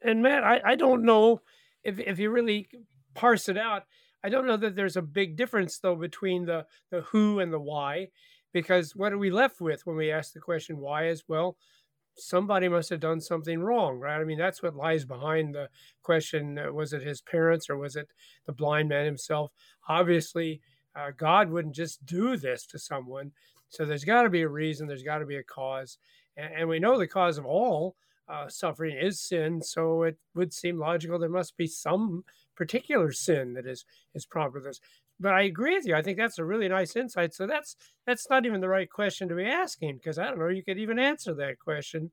and 0.02 0.22
Matt, 0.22 0.44
I, 0.44 0.60
I 0.64 0.74
don't 0.74 1.04
know 1.04 1.40
if 1.84 1.98
if 1.98 2.18
you 2.18 2.30
really 2.30 2.68
parse 3.14 3.48
it 3.48 3.58
out. 3.58 3.84
I 4.24 4.28
don't 4.28 4.46
know 4.46 4.56
that 4.56 4.74
there's 4.74 4.96
a 4.96 5.02
big 5.02 5.36
difference 5.36 5.78
though 5.78 5.96
between 5.96 6.46
the 6.46 6.66
the 6.90 7.02
who 7.02 7.40
and 7.40 7.52
the 7.52 7.60
why, 7.60 8.08
because 8.52 8.96
what 8.96 9.12
are 9.12 9.18
we 9.18 9.30
left 9.30 9.60
with 9.60 9.82
when 9.84 9.96
we 9.96 10.10
ask 10.10 10.32
the 10.32 10.40
question 10.40 10.78
why? 10.78 11.06
Is 11.06 11.24
well, 11.28 11.56
somebody 12.16 12.68
must 12.68 12.90
have 12.90 13.00
done 13.00 13.20
something 13.20 13.60
wrong, 13.60 13.98
right? 13.98 14.20
I 14.20 14.24
mean, 14.24 14.38
that's 14.38 14.62
what 14.62 14.74
lies 14.74 15.04
behind 15.04 15.54
the 15.54 15.68
question: 16.02 16.58
uh, 16.58 16.72
was 16.72 16.92
it 16.92 17.02
his 17.02 17.20
parents 17.20 17.68
or 17.70 17.76
was 17.76 17.96
it 17.96 18.08
the 18.46 18.52
blind 18.52 18.88
man 18.88 19.04
himself? 19.04 19.52
Obviously, 19.88 20.60
uh, 20.96 21.10
God 21.16 21.50
wouldn't 21.50 21.74
just 21.74 22.04
do 22.06 22.36
this 22.36 22.66
to 22.66 22.78
someone, 22.78 23.32
so 23.68 23.84
there's 23.84 24.04
got 24.04 24.22
to 24.22 24.30
be 24.30 24.42
a 24.42 24.48
reason. 24.48 24.86
There's 24.86 25.02
got 25.02 25.18
to 25.18 25.26
be 25.26 25.36
a 25.36 25.42
cause, 25.42 25.98
and, 26.36 26.52
and 26.54 26.68
we 26.68 26.78
know 26.78 26.98
the 26.98 27.06
cause 27.06 27.38
of 27.38 27.46
all 27.46 27.96
uh, 28.28 28.48
suffering 28.48 28.96
is 28.96 29.20
sin. 29.20 29.62
So 29.62 30.02
it 30.02 30.16
would 30.34 30.52
seem 30.52 30.78
logical 30.78 31.18
there 31.18 31.28
must 31.28 31.56
be 31.56 31.66
some 31.66 32.24
particular 32.56 33.12
sin 33.12 33.54
that 33.54 33.66
is 33.66 33.84
is 34.14 34.26
prompted 34.26 34.64
this. 34.64 34.80
But 35.18 35.32
I 35.32 35.42
agree 35.42 35.74
with 35.74 35.86
you. 35.86 35.94
I 35.94 36.02
think 36.02 36.18
that's 36.18 36.38
a 36.38 36.44
really 36.44 36.68
nice 36.68 36.96
insight. 36.96 37.34
So 37.34 37.46
that's 37.46 37.76
that's 38.06 38.28
not 38.28 38.46
even 38.46 38.60
the 38.60 38.68
right 38.68 38.90
question 38.90 39.28
to 39.28 39.34
be 39.34 39.46
asking 39.46 39.96
because 39.96 40.18
I 40.18 40.26
don't 40.26 40.38
know 40.38 40.48
you 40.48 40.64
could 40.64 40.78
even 40.78 40.98
answer 40.98 41.34
that 41.34 41.58
question. 41.58 42.10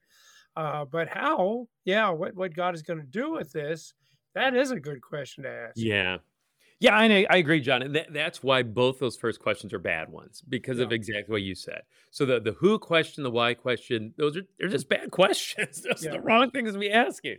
Uh, 0.55 0.85
but 0.85 1.09
how? 1.09 1.67
Yeah, 1.83 2.09
what 2.09 2.35
what 2.35 2.55
God 2.55 2.75
is 2.75 2.83
going 2.83 2.99
to 2.99 3.05
do 3.05 3.31
with 3.31 3.51
this? 3.51 3.93
That 4.35 4.55
is 4.55 4.71
a 4.71 4.79
good 4.79 5.01
question 5.01 5.43
to 5.43 5.49
ask. 5.49 5.73
Yeah. 5.75 6.17
Yeah, 6.83 6.97
I, 6.97 7.25
I 7.29 7.37
agree, 7.37 7.61
John. 7.61 7.81
And 7.81 7.95
that, 7.95 8.11
that's 8.11 8.43
why 8.43 8.61
both 8.61 8.99
those 8.99 9.15
first 9.15 9.39
questions 9.39 9.71
are 9.71 9.79
bad 9.79 10.09
ones 10.09 10.43
because 10.49 10.79
of 10.79 10.91
exactly 10.91 11.31
what 11.31 11.41
you 11.41 11.55
said. 11.55 11.83
So 12.11 12.25
the, 12.25 12.41
the 12.41 12.51
who 12.51 12.77
question, 12.77 13.23
the 13.23 13.31
why 13.31 13.53
question, 13.53 14.13
those 14.17 14.35
are 14.35 14.41
they're 14.59 14.67
just 14.67 14.89
bad 14.89 15.09
questions. 15.11 15.81
Those 15.81 16.05
are 16.05 16.11
the 16.11 16.19
wrong 16.19 16.51
things 16.51 16.73
to 16.73 16.79
be 16.79 16.91
asking. 16.91 17.37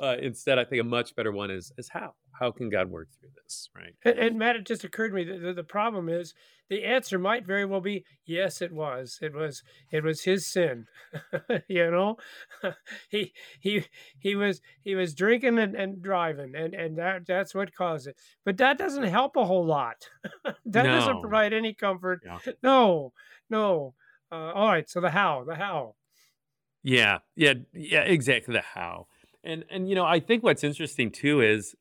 Uh, 0.00 0.16
instead, 0.20 0.58
I 0.58 0.64
think 0.64 0.80
a 0.80 0.84
much 0.84 1.14
better 1.14 1.32
one 1.32 1.50
is 1.50 1.72
is 1.78 1.88
how. 1.90 2.14
How 2.40 2.50
can 2.50 2.70
God 2.70 2.90
work 2.90 3.08
through 3.20 3.28
this? 3.42 3.68
Right. 3.76 3.94
And, 4.04 4.18
and 4.18 4.38
Matt, 4.38 4.56
it 4.56 4.66
just 4.66 4.84
occurred 4.84 5.10
to 5.10 5.14
me 5.14 5.24
that 5.24 5.40
the, 5.40 5.52
the 5.52 5.62
problem 5.62 6.08
is 6.08 6.34
the 6.68 6.84
answer 6.84 7.18
might 7.18 7.46
very 7.46 7.64
well 7.64 7.82
be 7.82 8.04
yes, 8.24 8.62
it 8.62 8.72
was. 8.72 9.18
It 9.20 9.34
was 9.34 9.62
it 9.90 10.02
was 10.02 10.24
his 10.24 10.46
sin. 10.46 10.86
you 11.68 11.90
know, 11.90 12.16
he 13.10 13.32
he 13.60 13.84
he 14.18 14.34
was 14.34 14.60
he 14.82 14.94
was 14.94 15.14
drinking 15.14 15.58
and, 15.58 15.76
and 15.76 16.02
driving, 16.02 16.54
and 16.56 16.74
and 16.74 16.96
that 16.98 17.26
that's 17.26 17.54
what 17.54 17.74
caused 17.74 18.06
it. 18.06 18.16
But 18.44 18.56
that 18.56 18.78
doesn't 18.78 19.04
help 19.04 19.36
a 19.36 19.44
whole 19.44 19.66
lot. 19.66 20.08
that 20.64 20.84
doesn't 20.84 21.20
provide 21.20 21.52
any 21.52 21.74
comfort. 21.74 22.20
Yeah. 22.24 22.38
No, 22.62 23.12
no. 23.50 23.94
Uh, 24.32 24.52
all 24.52 24.68
right. 24.68 24.88
So 24.88 25.00
the 25.00 25.10
how, 25.10 25.44
the 25.46 25.54
how. 25.54 25.96
Yeah, 26.82 27.18
yeah, 27.36 27.54
yeah, 27.72 28.00
exactly 28.00 28.54
the 28.54 28.62
how. 28.62 29.06
And 29.44 29.64
and 29.70 29.88
you 29.88 29.94
know, 29.94 30.04
I 30.04 30.20
think 30.20 30.42
what's 30.42 30.64
interesting 30.64 31.10
too 31.10 31.40
is 31.40 31.74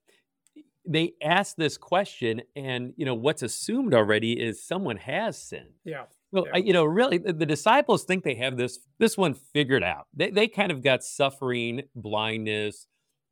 they 0.87 1.13
ask 1.21 1.55
this 1.55 1.77
question 1.77 2.41
and 2.55 2.93
you 2.97 3.05
know 3.05 3.13
what's 3.13 3.43
assumed 3.43 3.93
already 3.93 4.33
is 4.33 4.63
someone 4.63 4.97
has 4.97 5.37
sinned. 5.41 5.73
Yeah. 5.85 6.05
Well, 6.31 6.45
Yeah. 6.47 6.51
I, 6.55 6.57
you 6.59 6.73
know, 6.73 6.85
really, 6.85 7.17
the, 7.17 7.33
the 7.33 7.45
disciples 7.45 8.03
think 8.05 8.23
they 8.23 8.35
have 8.35 8.57
this 8.57 8.79
this 8.97 9.17
one 9.17 9.33
figured 9.35 9.83
out. 9.83 10.07
They 10.15 10.31
they 10.31 10.47
kind 10.47 10.71
of 10.71 10.81
got 10.81 11.03
suffering, 11.03 11.83
blindness, 11.95 12.87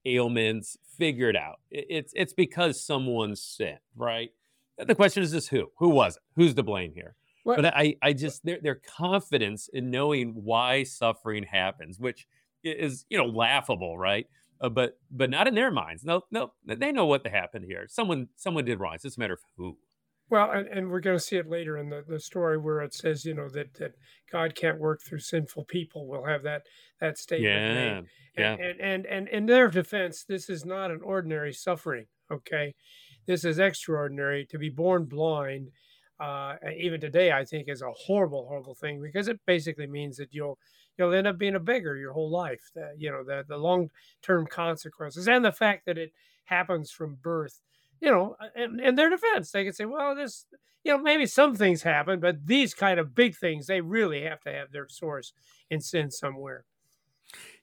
ailments 0.05 0.77
figured 0.97 1.35
out. 1.35 1.59
I- 1.73 1.85
It's 1.89 2.13
it's 2.15 2.33
because 2.33 2.83
someone 2.85 3.35
sinned, 3.35 3.79
right? 3.95 4.29
The 4.77 4.95
question 4.95 5.23
is 5.23 5.31
just 5.31 5.49
who? 5.49 5.71
Who 5.79 5.89
was 5.89 6.15
it? 6.17 6.21
Who's 6.35 6.53
to 6.53 6.63
blame 6.63 6.93
here? 6.93 7.15
Well- 7.45 7.55
but 7.55 7.73
I 7.75 7.95
I 8.01 8.13
just 8.13 8.45
their 8.45 8.59
their 8.61 8.75
confidence 8.75 9.69
in 9.73 9.89
knowing 9.89 10.33
why 10.35 10.83
suffering 10.83 11.43
happens, 11.43 11.99
which 11.99 12.27
is 12.63 13.05
you 13.09 13.17
know 13.17 13.25
laughable, 13.25 13.97
right? 13.97 14.27
Uh, 14.61 14.69
but 14.69 14.97
but 15.09 15.29
not 15.29 15.47
in 15.47 15.55
their 15.55 15.71
minds. 15.71 16.03
No, 16.03 16.23
no, 16.31 16.53
they 16.65 16.91
know 16.91 17.05
what 17.05 17.25
happened 17.25 17.65
here. 17.65 17.85
Someone 17.87 18.27
someone 18.35 18.65
did 18.65 18.79
wrong. 18.79 18.95
It's 18.95 19.03
just 19.03 19.17
a 19.17 19.19
matter 19.19 19.33
of 19.33 19.39
who. 19.57 19.77
Well, 20.31 20.51
and, 20.51 20.67
and 20.67 20.91
we're 20.91 20.99
going 20.99 21.17
to 21.17 21.23
see 21.23 21.37
it 21.37 21.49
later 21.49 21.75
in 21.75 21.89
the, 21.89 22.03
the 22.07 22.19
story 22.19 22.59
where 22.59 22.81
it 22.81 22.93
says, 22.93 23.25
you 23.25 23.33
know, 23.33 23.49
that, 23.49 23.73
that 23.79 23.93
God 24.31 24.53
can't 24.53 24.79
work 24.79 25.01
through 25.01 25.21
sinful 25.21 25.65
people. 25.65 26.07
We'll 26.07 26.25
have 26.25 26.43
that 26.43 26.67
that 27.01 27.17
statement 27.17 27.55
made. 27.55 28.05
Yeah, 28.37 28.41
yeah. 28.43 28.51
And, 28.53 28.61
and, 28.61 28.79
and, 28.79 29.05
and 29.07 29.27
in 29.29 29.45
their 29.47 29.69
defense, 29.69 30.23
this 30.23 30.47
is 30.47 30.65
not 30.65 30.91
an 30.91 31.01
ordinary 31.03 31.51
suffering, 31.51 32.05
okay? 32.31 32.75
This 33.25 33.43
is 33.43 33.57
extraordinary. 33.57 34.45
To 34.51 34.59
be 34.59 34.69
born 34.69 35.05
blind, 35.05 35.69
uh, 36.19 36.55
even 36.77 36.99
today, 36.99 37.31
I 37.31 37.45
think 37.45 37.67
is 37.67 37.81
a 37.81 37.91
horrible, 37.91 38.45
horrible 38.47 38.75
thing 38.75 39.01
because 39.01 39.27
it 39.27 39.39
basically 39.45 39.87
means 39.87 40.17
that 40.17 40.29
you'll 40.31 40.57
you'll 40.97 41.13
end 41.13 41.27
up 41.27 41.37
being 41.37 41.55
a 41.55 41.59
beggar 41.59 41.95
your 41.95 42.11
whole 42.11 42.29
life. 42.29 42.71
The, 42.75 42.93
you 42.97 43.09
know, 43.09 43.23
the, 43.23 43.45
the 43.47 43.57
long 43.57 43.89
term 44.21 44.45
consequences 44.45 45.27
and 45.27 45.43
the 45.43 45.51
fact 45.51 45.85
that 45.85 45.97
it 45.97 46.11
happens 46.45 46.91
from 46.91 47.17
birth. 47.21 47.61
You 48.01 48.11
know, 48.11 48.35
in, 48.55 48.95
their 48.95 49.09
defense, 49.09 49.51
they 49.51 49.65
can 49.65 49.73
say, 49.73 49.83
well, 49.85 50.15
this, 50.15 50.45
you 50.85 50.93
know, 50.93 51.03
maybe 51.03 51.25
some 51.25 51.53
things 51.55 51.83
happen, 51.83 52.21
but 52.21 52.45
these 52.45 52.73
kind 52.73 52.97
of 52.97 53.13
big 53.13 53.35
things, 53.35 53.67
they 53.67 53.81
really 53.81 54.23
have 54.23 54.39
to 54.41 54.51
have 54.51 54.71
their 54.71 54.87
source 54.87 55.33
in 55.69 55.81
sin 55.81 56.09
somewhere. 56.09 56.63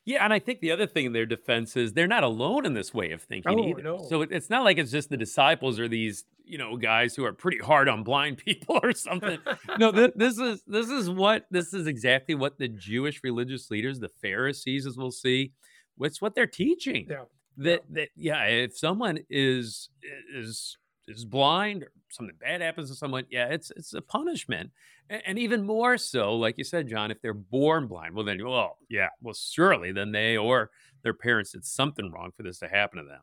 Yeah, 0.06 0.24
and 0.24 0.32
I 0.32 0.38
think 0.38 0.60
the 0.60 0.70
other 0.70 0.86
thing 0.86 1.04
in 1.04 1.12
their 1.12 1.26
defense 1.26 1.76
is 1.76 1.92
they're 1.92 2.06
not 2.06 2.22
alone 2.22 2.64
in 2.64 2.74
this 2.74 2.94
way 2.94 3.10
of 3.10 3.20
thinking 3.22 3.58
Oh, 3.58 3.68
either. 3.68 3.82
no. 3.82 4.06
So 4.08 4.22
it's 4.22 4.48
not 4.48 4.62
like 4.64 4.78
it's 4.78 4.92
just 4.92 5.10
the 5.10 5.16
disciples 5.16 5.80
or 5.80 5.88
these, 5.88 6.24
you 6.44 6.58
know, 6.58 6.76
guys 6.76 7.16
who 7.16 7.24
are 7.24 7.32
pretty 7.32 7.58
hard 7.58 7.88
on 7.88 8.04
blind 8.04 8.38
people 8.46 8.78
or 8.82 8.92
something. 8.92 9.38
no, 9.78 9.90
th- 9.90 10.12
this 10.16 10.38
is 10.38 10.62
this 10.68 10.88
is 10.88 11.10
what 11.10 11.46
this 11.50 11.74
is 11.74 11.86
exactly 11.88 12.34
what 12.36 12.56
the 12.56 12.68
Jewish 12.68 13.20
religious 13.24 13.68
leaders, 13.70 13.98
the 13.98 14.08
Pharisees, 14.08 14.86
as 14.86 14.96
we'll 14.96 15.10
see, 15.10 15.52
what's 15.96 16.22
what 16.22 16.34
they're 16.36 16.46
teaching. 16.46 17.08
Yeah. 17.10 17.24
That 17.58 17.82
that 17.90 18.08
yeah, 18.14 18.44
if 18.44 18.78
someone 18.78 19.18
is 19.28 19.88
is 20.34 20.78
is 21.08 21.24
blind 21.24 21.82
or 21.82 21.92
something 22.10 22.36
bad 22.40 22.60
happens 22.60 22.90
to 22.90 22.96
someone, 22.96 23.24
yeah, 23.30 23.46
it's 23.46 23.70
it's 23.76 23.94
a 23.94 24.02
punishment. 24.02 24.70
And, 25.08 25.22
and 25.26 25.38
even 25.38 25.64
more 25.64 25.98
so, 25.98 26.34
like 26.34 26.58
you 26.58 26.64
said, 26.64 26.88
John, 26.88 27.10
if 27.10 27.20
they're 27.22 27.34
born 27.34 27.86
blind, 27.86 28.14
well 28.14 28.24
then, 28.24 28.38
well, 28.44 28.78
yeah, 28.88 29.08
well, 29.20 29.34
surely 29.34 29.92
then 29.92 30.12
they 30.12 30.36
or 30.36 30.70
their 31.02 31.14
parents 31.14 31.52
did 31.52 31.64
something 31.64 32.10
wrong 32.10 32.30
for 32.36 32.42
this 32.42 32.58
to 32.58 32.68
happen 32.68 32.98
to 32.98 33.04
them. 33.04 33.20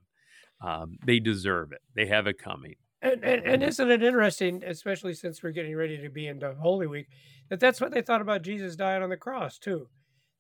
Um, 0.61 0.97
they 1.05 1.19
deserve 1.19 1.71
it. 1.73 1.81
They 1.95 2.05
have 2.05 2.27
it 2.27 2.37
coming. 2.37 2.75
And, 3.01 3.21
and, 3.23 3.45
and 3.45 3.63
isn't 3.63 3.91
it 3.91 4.01
interesting, 4.01 4.63
especially 4.65 5.13
since 5.13 5.43
we're 5.43 5.51
getting 5.51 5.75
ready 5.75 5.97
to 5.97 6.09
be 6.09 6.27
into 6.27 6.55
Holy 6.55 6.87
Week, 6.87 7.07
that 7.49 7.59
that's 7.59 7.81
what 7.81 7.91
they 7.91 8.01
thought 8.01 8.21
about 8.21 8.43
Jesus 8.43 8.77
dying 8.77 9.03
on 9.03 9.09
the 9.09 9.17
cross, 9.17 9.59
too. 9.59 9.89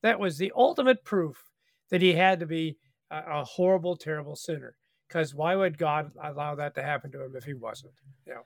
That 0.01 0.19
was 0.19 0.37
the 0.37 0.53
ultimate 0.55 1.03
proof 1.03 1.43
that 1.91 2.01
he 2.01 2.13
had 2.13 2.39
to 2.39 2.45
be 2.45 2.77
a, 3.11 3.41
a 3.41 3.43
horrible, 3.43 3.97
terrible 3.97 4.37
sinner. 4.37 4.75
Because 5.13 5.35
why 5.35 5.55
would 5.55 5.77
God 5.77 6.11
allow 6.21 6.55
that 6.55 6.73
to 6.75 6.81
happen 6.81 7.11
to 7.11 7.23
him 7.23 7.35
if 7.35 7.43
he 7.43 7.53
wasn't? 7.53 7.93
Yeah. 8.27 8.41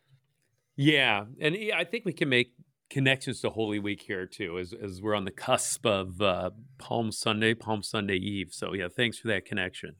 Yeah, 0.75 1.25
and 1.39 1.57
I 1.73 1.85
think 1.85 2.05
we 2.05 2.13
can 2.13 2.29
make 2.29 2.51
connections 2.89 3.41
to 3.41 3.49
Holy 3.49 3.79
Week 3.79 4.01
here 4.01 4.27
too, 4.27 4.59
as 4.59 4.73
as 4.73 5.01
we're 5.01 5.15
on 5.15 5.25
the 5.25 5.31
cusp 5.31 5.85
of 5.87 6.21
uh, 6.21 6.51
Palm 6.77 7.11
Sunday, 7.11 7.55
Palm 7.55 7.81
Sunday 7.81 8.17
Eve. 8.17 8.49
So 8.51 8.73
yeah, 8.73 8.87
thanks 8.93 9.17
for 9.17 9.27
that 9.29 9.45
connection. 9.45 9.95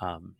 Um, 0.00 0.34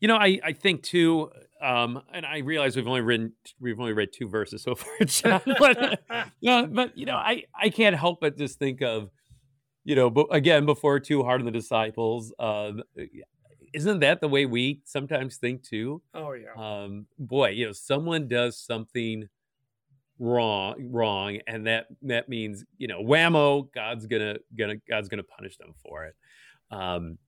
you 0.00 0.08
know, 0.08 0.16
I 0.16 0.38
I 0.44 0.52
think 0.52 0.82
too, 0.82 1.30
um, 1.62 2.02
and 2.12 2.26
I 2.26 2.38
realize 2.38 2.76
we've 2.76 2.86
only 2.86 3.00
written 3.00 3.32
we've 3.58 3.80
only 3.80 3.94
read 3.94 4.10
two 4.12 4.28
verses 4.28 4.62
so 4.62 4.74
far, 4.74 4.92
John, 5.06 5.40
but 5.58 6.00
yeah, 6.40 6.66
but 6.66 6.98
you 6.98 7.06
know, 7.06 7.16
I 7.16 7.44
I 7.58 7.70
can't 7.70 7.96
help 7.96 8.20
but 8.20 8.36
just 8.36 8.58
think 8.58 8.82
of, 8.82 9.08
you 9.84 9.94
know, 9.94 10.10
but 10.10 10.26
again, 10.30 10.66
before 10.66 11.00
too 11.00 11.22
hard 11.22 11.40
on 11.40 11.46
the 11.46 11.52
disciples, 11.52 12.34
uh, 12.38 12.72
isn't 13.74 14.00
that 14.00 14.20
the 14.20 14.28
way 14.28 14.46
we 14.46 14.80
sometimes 14.84 15.36
think 15.36 15.62
too? 15.62 16.00
Oh 16.14 16.32
yeah. 16.32 16.54
Um, 16.56 17.06
boy, 17.18 17.50
you 17.50 17.66
know, 17.66 17.72
someone 17.72 18.28
does 18.28 18.58
something 18.58 19.28
wrong 20.20 20.76
wrong 20.92 21.40
and 21.48 21.66
that 21.66 21.86
that 22.02 22.28
means 22.28 22.64
you 22.78 22.86
know 22.86 23.02
whammo 23.02 23.66
god's 23.74 24.06
gonna 24.06 24.36
gonna 24.56 24.76
god's 24.88 25.08
gonna 25.08 25.24
punish 25.24 25.56
them 25.56 25.74
for 25.82 26.04
it 26.04 26.14
um 26.70 27.18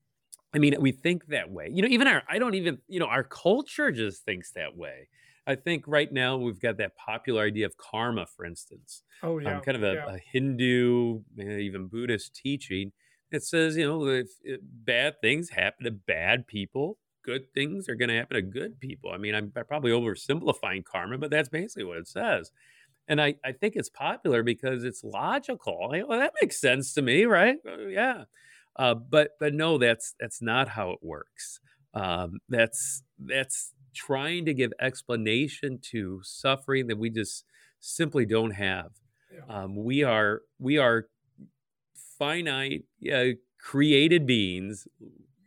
i 0.55 0.59
mean 0.59 0.73
we 0.79 0.93
think 0.93 1.27
that 1.27 1.51
way 1.51 1.69
you 1.69 1.83
know 1.83 1.89
even 1.89 2.07
our 2.07 2.23
i 2.29 2.39
don't 2.39 2.55
even 2.55 2.79
you 2.87 3.01
know 3.01 3.07
our 3.07 3.25
culture 3.25 3.91
just 3.91 4.25
thinks 4.25 4.53
that 4.53 4.77
way 4.77 5.09
i 5.49 5.55
think 5.57 5.83
right 5.89 6.13
now 6.13 6.37
we've 6.37 6.61
got 6.61 6.79
that 6.79 6.97
popular 6.97 7.43
idea 7.43 7.67
of 7.67 7.77
karma 7.77 8.25
for 8.25 8.45
instance 8.45 9.03
oh 9.25 9.39
yeah. 9.39 9.57
um, 9.57 9.63
kind 9.63 9.77
of 9.77 9.83
a, 9.83 9.95
yeah. 9.95 10.15
a 10.15 10.19
hindu 10.19 11.19
even 11.41 11.89
buddhist 11.89 12.37
teaching 12.37 12.93
it 13.31 13.43
says 13.45 13.77
you 13.77 13.87
know 13.87 14.07
if, 14.07 14.29
if 14.43 14.61
bad 14.63 15.15
things 15.21 15.51
happen 15.51 15.85
to 15.85 15.91
bad 15.91 16.47
people 16.47 16.99
good 17.25 17.53
things 17.55 17.89
are 17.89 17.95
going 17.95 18.09
to 18.09 18.17
happen 18.17 18.37
to 18.37 18.43
good 18.43 18.79
people 18.81 19.11
i 19.11 19.17
mean 19.19 19.35
i'm 19.35 19.51
probably 19.69 19.91
oversimplifying 19.91 20.85
karma 20.85 21.19
but 21.19 21.31
that's 21.31 21.49
basically 21.49 21.85
what 21.85 21.99
it 21.99 22.09
says 22.09 22.51
and 23.09 23.21
I, 23.21 23.37
I 23.45 23.53
think 23.53 23.77
it's 23.77 23.89
popular 23.89 24.43
because 24.43 24.85
it's 24.85 25.05
logical. 25.05 25.91
I- 25.93 26.03
well, 26.03 26.19
that 26.21 26.35
makes 26.41 26.61
sense 26.61 26.95
to 26.95 27.03
me, 27.03 27.25
right? 27.25 27.57
Uh, 27.67 27.87
yeah, 27.87 28.25
uh, 28.77 28.95
but 28.95 29.31
but 29.41 29.55
no, 29.55 29.79
that's 29.79 30.15
that's 30.21 30.43
not 30.43 30.69
how 30.69 30.91
it 30.91 30.99
works. 31.03 31.61
Um, 31.95 32.39
that's 32.49 33.03
that's 33.19 33.73
trying 33.95 34.45
to 34.47 34.55
give 34.55 34.73
explanation 34.81 35.79
to 35.91 36.21
suffering 36.23 36.89
that 36.89 36.99
we 36.99 37.11
just 37.11 37.45
simply 37.81 38.27
don't 38.27 38.51
have. 38.51 38.91
Yeah. 39.33 39.63
Um, 39.63 39.77
we 39.77 40.03
are 40.03 40.43
we 40.59 40.79
are 40.79 41.09
finite, 42.19 42.85
uh, 43.13 43.25
created 43.59 44.27
beings. 44.27 44.87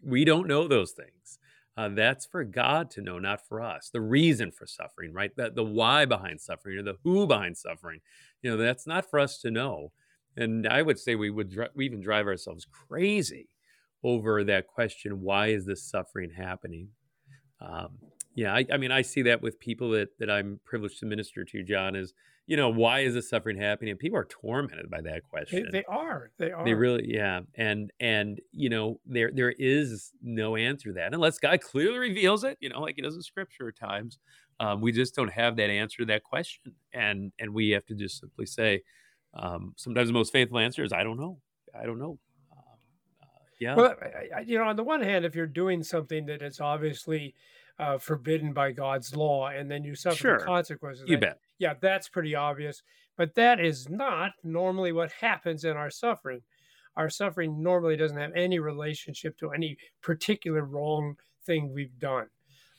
We 0.04 0.26
don't 0.26 0.48
know 0.48 0.68
those 0.68 0.92
things. 0.92 1.40
Uh, 1.78 1.88
that's 1.88 2.26
for 2.26 2.44
God 2.44 2.92
to 2.92 3.02
know, 3.02 3.20
not 3.20 3.48
for 3.48 3.62
us. 3.62 3.90
The 3.90 4.02
reason 4.02 4.52
for 4.52 4.66
suffering, 4.66 5.14
right? 5.14 5.32
The, 5.36 5.50
the 5.50 5.64
why 5.64 6.04
behind 6.04 6.42
suffering 6.42 6.78
or 6.78 6.84
the 6.84 6.98
who 7.04 7.26
behind 7.26 7.58
suffering. 7.58 8.02
You 8.42 8.52
know, 8.52 8.58
that's 8.58 8.86
not 8.86 9.10
for 9.10 9.18
us 9.18 9.40
to 9.42 9.52
know. 9.52 9.94
And 10.36 10.68
I 10.68 10.82
would 10.82 11.00
say 11.00 11.16
we 11.16 11.30
would 11.30 11.50
dri- 11.50 11.70
we 11.76 11.86
even 11.86 12.02
drive 12.02 12.28
ourselves 12.28 12.66
crazy 12.66 13.48
over 14.04 14.44
that 14.44 14.68
question: 14.68 15.22
Why 15.22 15.48
is 15.48 15.66
this 15.66 15.84
suffering 15.84 16.32
happening? 16.32 16.90
Um, 17.62 17.98
yeah, 18.36 18.54
I, 18.54 18.66
I 18.72 18.78
mean, 18.78 18.92
I 18.92 19.02
see 19.02 19.22
that 19.24 19.42
with 19.42 19.60
people 19.60 19.92
that 19.92 20.18
that 20.20 20.30
I'm 20.30 20.60
privileged 20.66 21.00
to 21.00 21.06
minister 21.06 21.44
to. 21.44 21.64
John 21.64 21.96
is, 21.96 22.14
you 22.50 22.58
know, 22.58 22.68
why 22.70 23.02
is 23.02 23.14
this 23.14 23.30
suffering 23.30 23.58
happening? 23.58 23.92
And 23.92 24.00
people 24.00 24.18
are 24.18 24.26
tormented 24.26 24.90
by 24.90 25.02
that 25.02 25.14
They, 25.14 25.20
question. 25.30 25.70
they 25.72 25.84
are. 25.86 26.32
They 26.40 26.52
are. 26.52 26.66
They 26.66 26.74
really, 26.74 27.06
yeah, 27.14 27.42
and 27.54 27.92
and 28.00 28.42
you 28.52 28.70
know 28.70 29.00
there 29.06 29.30
there 29.32 29.52
is 29.60 30.12
no 30.24 30.56
answer 30.56 30.90
to 30.90 30.94
that 30.96 31.14
unless 31.14 31.38
God 31.38 31.62
clearly 31.62 32.00
reveals 32.00 32.44
it. 32.44 32.58
You 32.60 32.70
know, 32.70 32.82
like 32.82 32.96
He 32.96 33.04
does 33.04 33.16
in 33.16 33.22
Scripture 33.22 33.68
at 33.68 33.78
times. 33.78 34.18
Um, 34.60 34.82
we 34.82 34.92
just 34.92 35.14
don't 35.16 35.32
have 35.32 35.58
that 35.58 35.70
answer 35.70 35.98
to 36.00 36.06
that 36.08 36.24
question, 36.24 36.74
and 36.92 37.32
and 37.38 37.54
we 37.54 37.70
have 37.70 37.86
to 37.86 37.94
just 37.96 38.20
simply 38.20 38.48
say. 38.48 38.82
Um, 39.36 39.74
sometimes 39.78 40.08
the 40.10 40.14
most 40.14 40.34
faithful 40.34 40.58
answer 40.58 40.84
is 40.84 40.92
I 40.92 41.04
don't 41.04 41.20
know. 41.20 41.40
I 41.80 41.86
don't 41.86 42.00
know. 42.00 42.18
Um, 42.52 42.64
uh, 43.22 43.26
yeah. 43.60 43.76
Well, 43.76 43.96
I- 44.02 44.38
I- 44.38 44.40
you 44.42 44.58
know, 44.58 44.64
on 44.64 44.76
the 44.76 44.84
one 44.84 45.02
hand, 45.02 45.24
if 45.24 45.36
you're 45.36 45.46
doing 45.46 45.84
something 45.84 46.26
that 46.26 46.42
is 46.42 46.60
obviously 46.60 47.36
uh, 47.80 47.98
forbidden 47.98 48.52
by 48.54 48.72
God's 48.72 49.16
law, 49.16 49.48
and 49.48 49.72
then 49.72 49.84
you 49.84 49.96
suffer 49.96 50.16
Sure. 50.18 50.40
the 50.40 50.46
consequences, 50.46 51.06
you 51.08 51.16
that- 51.18 51.22
bet. 51.22 51.40
yeah, 51.58 51.74
that's 51.80 52.10
pretty 52.10 52.36
obvious. 52.36 52.84
But 53.18 53.36
that 53.36 53.60
is 53.60 53.90
not 53.90 54.34
normally 54.44 54.92
what 54.92 55.12
happens 55.14 55.64
in 55.66 55.76
our 55.78 55.90
suffering. 55.90 56.42
Our 56.96 57.10
suffering 57.10 57.62
normally 57.64 57.96
doesn't 57.96 58.18
have 58.18 58.34
any 58.36 58.60
relationship 58.60 59.38
to 59.40 59.52
any 59.52 59.78
particular 60.02 60.64
wrong 60.64 61.16
thing 61.46 61.72
we've 61.74 61.98
done. 62.00 62.28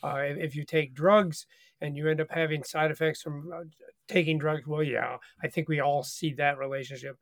Uh, 0.03 0.17
if, 0.25 0.37
if 0.39 0.57
you 0.57 0.65
take 0.65 0.95
drugs 0.95 1.47
and 1.81 1.97
you 1.97 2.09
end 2.09 2.21
up 2.21 2.31
having 2.31 2.63
side 2.63 2.91
effects 2.91 3.23
from 3.23 3.51
uh, 3.53 3.61
taking 4.09 4.39
drugs, 4.39 4.67
well, 4.67 4.83
yeah, 4.83 5.17
I 5.43 5.49
think 5.49 5.69
we 5.69 5.81
all 5.81 6.03
see 6.03 6.33
that 6.35 6.59
relationship. 6.59 7.17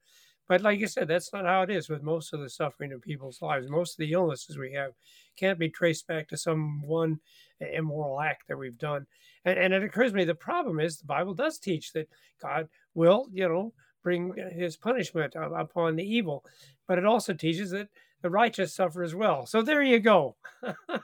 But 0.49 0.63
like 0.63 0.81
you 0.81 0.87
said, 0.87 1.09
that's 1.09 1.33
not 1.33 1.45
how 1.45 1.63
it 1.63 1.71
is 1.71 1.89
with 1.89 2.03
most 2.03 2.33
of 2.33 2.41
the 2.41 2.49
suffering 2.49 2.91
in 2.93 3.01
people's 3.01 3.43
lives. 3.43 3.69
Most 3.69 3.93
of 3.93 3.99
the 3.99 4.13
illnesses 4.13 4.57
we 4.57 4.73
have 4.73 4.93
can't 5.37 5.59
be 5.59 5.69
traced 5.69 6.07
back 6.07 6.29
to 6.29 6.37
some 6.37 6.83
one 6.83 7.21
immoral 7.61 8.21
act 8.21 8.49
that 8.49 8.59
we've 8.59 8.79
done. 8.79 9.07
And, 9.45 9.59
and 9.59 9.75
it 9.75 9.85
occurs 9.85 10.13
to 10.13 10.17
me 10.17 10.25
the 10.25 10.35
problem 10.35 10.81
is 10.81 10.99
the 10.99 11.05
Bible 11.05 11.35
does 11.35 11.59
teach 11.59 11.93
that 11.93 12.09
God 12.41 12.69
will, 12.95 13.29
you 13.31 13.49
know, 13.49 13.73
bring 14.03 14.33
his 14.53 14.77
punishment 14.77 15.35
upon 15.37 15.97
the 15.97 16.05
evil, 16.05 16.45
but 16.87 16.99
it 16.99 17.05
also 17.05 17.35
teaches 17.35 17.71
that 17.73 17.89
the 18.23 18.31
righteous 18.31 18.75
suffer 18.75 19.03
as 19.03 19.15
well. 19.15 19.47
So 19.47 19.63
there 19.63 19.83
you 19.83 20.01
go. 20.01 20.37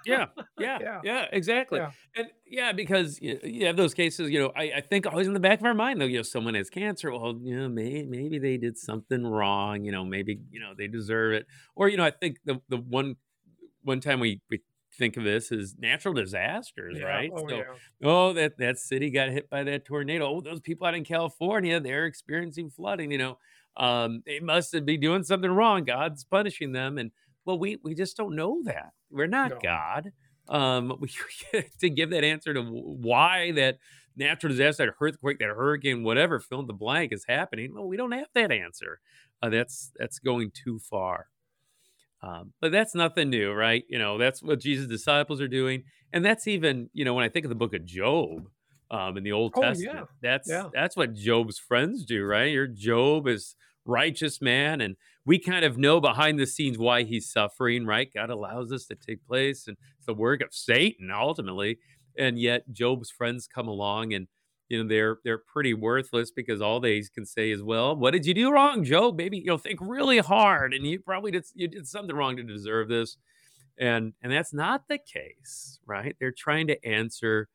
yeah, 0.04 0.26
yeah, 0.58 0.78
Yeah. 0.80 1.00
yeah, 1.04 1.26
exactly. 1.32 1.78
Yeah. 1.78 1.90
And 2.16 2.28
yeah, 2.46 2.72
because 2.72 3.20
you, 3.20 3.66
have 3.66 3.76
those 3.76 3.94
cases, 3.94 4.30
you 4.30 4.40
know, 4.40 4.52
I, 4.56 4.72
I 4.76 4.80
think 4.80 5.06
always 5.06 5.26
in 5.26 5.34
the 5.34 5.40
back 5.40 5.60
of 5.60 5.66
our 5.66 5.74
mind, 5.74 6.00
though, 6.00 6.06
you 6.06 6.18
know, 6.18 6.22
someone 6.22 6.54
has 6.54 6.70
cancer. 6.70 7.12
Well, 7.12 7.38
you 7.42 7.56
know, 7.56 7.68
maybe, 7.68 8.04
maybe 8.04 8.38
they 8.38 8.56
did 8.56 8.76
something 8.78 9.24
wrong. 9.26 9.84
You 9.84 9.92
know, 9.92 10.04
maybe 10.04 10.40
you 10.50 10.60
know 10.60 10.72
they 10.76 10.88
deserve 10.88 11.32
it. 11.34 11.46
Or 11.76 11.88
you 11.88 11.96
know, 11.96 12.04
I 12.04 12.10
think 12.10 12.38
the 12.44 12.60
the 12.68 12.78
one 12.78 13.16
one 13.82 14.00
time 14.00 14.20
we 14.20 14.40
we 14.50 14.60
think 14.98 15.16
of 15.16 15.24
this 15.24 15.50
is 15.50 15.74
natural 15.78 16.14
disasters, 16.14 16.98
Yeah. 16.98 17.06
right? 17.06 17.30
Oh, 17.34 17.48
so, 17.48 17.56
yeah. 17.56 17.62
oh, 18.04 18.32
that 18.34 18.58
that 18.58 18.78
city 18.78 19.10
got 19.10 19.30
hit 19.30 19.50
by 19.50 19.64
that 19.64 19.84
tornado. 19.84 20.26
Oh, 20.28 20.40
those 20.40 20.60
people 20.60 20.86
out 20.86 20.94
in 20.94 21.04
California, 21.04 21.80
they're 21.80 22.06
experiencing 22.06 22.70
flooding. 22.70 23.10
You 23.10 23.18
know, 23.18 23.38
um, 23.76 24.22
they 24.24 24.40
must 24.40 24.74
be 24.84 24.96
doing 24.96 25.24
something 25.24 25.50
wrong. 25.50 25.84
God's 25.84 26.24
punishing 26.24 26.72
them, 26.72 26.98
and 26.98 27.10
well, 27.44 27.58
we 27.58 27.78
we 27.82 27.94
just 27.94 28.16
don't 28.16 28.36
know 28.36 28.62
that. 28.64 28.92
We're 29.10 29.26
not 29.26 29.50
No. 29.50 29.58
God. 29.62 30.12
Um, 30.48 30.96
we 31.00 31.08
to 31.80 31.90
give 31.90 32.10
that 32.10 32.24
answer 32.24 32.54
to 32.54 32.62
why 32.62 33.52
that 33.52 33.78
natural 34.16 34.50
disaster, 34.50 34.86
that 34.86 34.94
earthquake, 35.00 35.38
that 35.38 35.48
hurricane, 35.48 36.04
whatever, 36.04 36.38
fill 36.38 36.60
in 36.60 36.66
the 36.66 36.72
blank 36.72 37.12
is 37.12 37.24
happening. 37.28 37.74
Well, 37.74 37.88
we 37.88 37.96
don't 37.96 38.12
have 38.12 38.28
that 38.34 38.52
answer. 38.52 39.00
Uh, 39.42 39.48
that's 39.48 39.90
that's 39.98 40.18
going 40.18 40.52
too 40.52 40.78
far. 40.78 41.26
Um, 42.22 42.54
but 42.60 42.72
that's 42.72 42.94
nothing 42.94 43.28
new, 43.28 43.52
right? 43.52 43.84
You 43.88 43.98
know, 43.98 44.16
that's 44.16 44.42
what 44.42 44.60
Jesus' 44.60 44.86
disciples 44.86 45.42
are 45.42 45.48
doing, 45.48 45.84
and 46.12 46.24
that's 46.24 46.46
even 46.46 46.90
you 46.92 47.04
know 47.04 47.14
when 47.14 47.24
I 47.24 47.28
think 47.28 47.44
of 47.44 47.50
the 47.50 47.56
book 47.56 47.74
of 47.74 47.84
Job 47.84 48.48
um, 48.94 49.16
in 49.16 49.24
the 49.24 49.32
Old 49.32 49.52
Oh, 49.56 49.62
yeah. 49.62 49.68
Testament, 49.70 50.08
that's 50.22 50.48
Yeah. 50.48 50.68
that's 50.72 50.96
what 50.96 51.14
Job's 51.14 51.58
friends 51.58 52.04
do, 52.04 52.24
right? 52.24 52.50
Your 52.52 52.66
Job 52.66 53.26
is 53.28 53.56
righteous 53.86 54.40
man, 54.40 54.80
and 54.80 54.96
we 55.26 55.38
kind 55.38 55.64
of 55.64 55.76
know 55.78 56.00
behind 56.00 56.38
the 56.38 56.46
scenes 56.46 56.78
why 56.78 57.02
he's 57.02 57.30
suffering, 57.30 57.86
right? 57.86 58.10
God 58.12 58.30
allows 58.30 58.70
this 58.70 58.86
to 58.86 58.94
take 58.94 59.26
place, 59.26 59.66
and 59.68 59.76
it's 59.96 60.06
the 60.06 60.14
work 60.14 60.40
of 60.42 60.54
Satan 60.54 61.10
ultimately, 61.10 61.78
and 62.16 62.38
yet 62.38 62.72
Job's 62.72 63.10
friends 63.10 63.46
come 63.46 63.68
along 63.68 64.14
and 64.14 64.28
you 64.70 64.82
know 64.82 64.88
they're 64.88 65.18
they're 65.24 65.38
pretty 65.52 65.74
worthless 65.74 66.30
because 66.30 66.62
all 66.62 66.80
they 66.80 67.02
can 67.14 67.26
say 67.26 67.50
is 67.50 67.62
well 67.62 67.94
what 67.94 68.12
did 68.12 68.24
you 68.24 68.32
do 68.32 68.50
wrong 68.50 68.82
job 68.82 69.14
maybe 69.14 69.36
you 69.36 69.44
know 69.44 69.58
think 69.58 69.78
really 69.82 70.18
hard 70.18 70.72
and 70.72 70.86
you 70.86 70.98
probably 70.98 71.30
did 71.30 71.44
you 71.54 71.68
did 71.68 71.86
something 71.86 72.16
wrong 72.16 72.34
to 72.34 72.42
deserve 72.42 72.88
this 72.88 73.18
and 73.78 74.14
and 74.22 74.32
that's 74.32 74.54
not 74.54 74.88
the 74.88 74.96
case 74.98 75.78
right 75.86 76.16
they're 76.18 76.32
trying 76.32 76.66
to 76.66 76.82
answer 76.86 77.48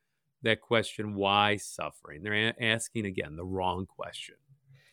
that 0.43 0.61
question 0.61 1.15
why 1.15 1.55
suffering 1.57 2.23
they're 2.23 2.49
a- 2.49 2.63
asking 2.63 3.05
again 3.05 3.35
the 3.35 3.45
wrong 3.45 3.85
question 3.85 4.35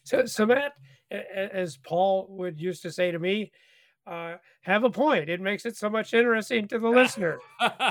So, 0.05 0.25
so 0.27 0.47
Matt, 0.47 0.75
as 1.11 1.79
Paul 1.79 2.27
would 2.31 2.61
used 2.61 2.83
to 2.83 2.93
say 2.93 3.11
to 3.11 3.19
me, 3.19 3.51
uh, 4.07 4.37
have 4.63 4.85
a 4.85 4.91
point. 4.91 5.29
It 5.29 5.41
makes 5.41 5.67
it 5.67 5.77
so 5.77 5.91
much 5.91 6.15
interesting 6.15 6.69
to 6.69 6.79
the 6.79 6.89
listener. 6.89 7.41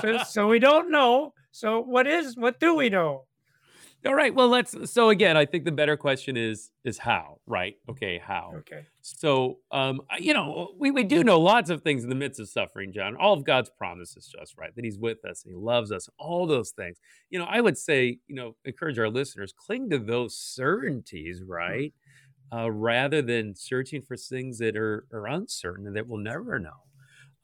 So, 0.00 0.18
so 0.28 0.48
we 0.48 0.58
don't 0.58 0.90
know. 0.90 1.34
So 1.50 1.82
what 1.82 2.06
is? 2.06 2.36
What 2.36 2.58
do 2.58 2.74
we 2.74 2.88
know? 2.88 3.26
all 4.06 4.14
right 4.14 4.34
well 4.34 4.48
let's 4.48 4.74
so 4.90 5.08
again 5.08 5.36
i 5.36 5.44
think 5.44 5.64
the 5.64 5.72
better 5.72 5.96
question 5.96 6.36
is 6.36 6.70
is 6.84 6.98
how 6.98 7.38
right 7.46 7.76
okay 7.88 8.18
how 8.18 8.52
Okay. 8.58 8.86
So, 9.14 9.58
um, 9.70 10.00
you 10.18 10.34
know, 10.34 10.72
we, 10.76 10.90
we 10.90 11.04
do 11.04 11.22
know 11.22 11.38
lots 11.38 11.70
of 11.70 11.82
things 11.82 12.02
in 12.02 12.08
the 12.08 12.16
midst 12.16 12.40
of 12.40 12.48
suffering, 12.48 12.92
John. 12.92 13.16
All 13.16 13.34
of 13.34 13.44
God's 13.44 13.70
promises 13.70 14.28
to 14.30 14.38
us, 14.42 14.54
right? 14.58 14.74
That 14.74 14.84
He's 14.84 14.98
with 14.98 15.24
us 15.24 15.44
and 15.44 15.52
He 15.52 15.56
loves 15.56 15.92
us, 15.92 16.08
all 16.18 16.44
those 16.44 16.70
things. 16.70 16.98
You 17.30 17.38
know, 17.38 17.46
I 17.48 17.60
would 17.60 17.78
say, 17.78 18.18
you 18.26 18.34
know, 18.34 18.56
encourage 18.64 18.98
our 18.98 19.08
listeners, 19.08 19.54
cling 19.56 19.90
to 19.90 19.98
those 19.98 20.36
certainties, 20.36 21.40
right? 21.46 21.94
Uh, 22.52 22.70
rather 22.70 23.22
than 23.22 23.54
searching 23.54 24.02
for 24.02 24.16
things 24.16 24.58
that 24.58 24.76
are, 24.76 25.06
are 25.12 25.28
uncertain 25.28 25.86
and 25.86 25.96
that 25.96 26.08
we'll 26.08 26.18
never 26.20 26.58
know. 26.58 26.70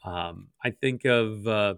Um, 0.05 0.48
I 0.64 0.70
think 0.70 1.05
of 1.05 1.46
uh, 1.46 1.75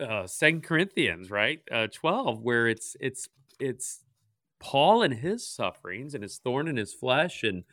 uh, 0.00 0.26
Second 0.26 0.62
Corinthians, 0.62 1.30
right, 1.30 1.60
uh, 1.70 1.88
twelve, 1.92 2.40
where 2.40 2.66
it's 2.66 2.96
it's 2.98 3.28
it's 3.60 4.00
Paul 4.58 5.02
and 5.02 5.12
his 5.12 5.46
sufferings 5.46 6.14
and 6.14 6.22
his 6.22 6.38
thorn 6.38 6.66
in 6.66 6.78
his 6.78 6.94
flesh, 6.94 7.42
and 7.42 7.64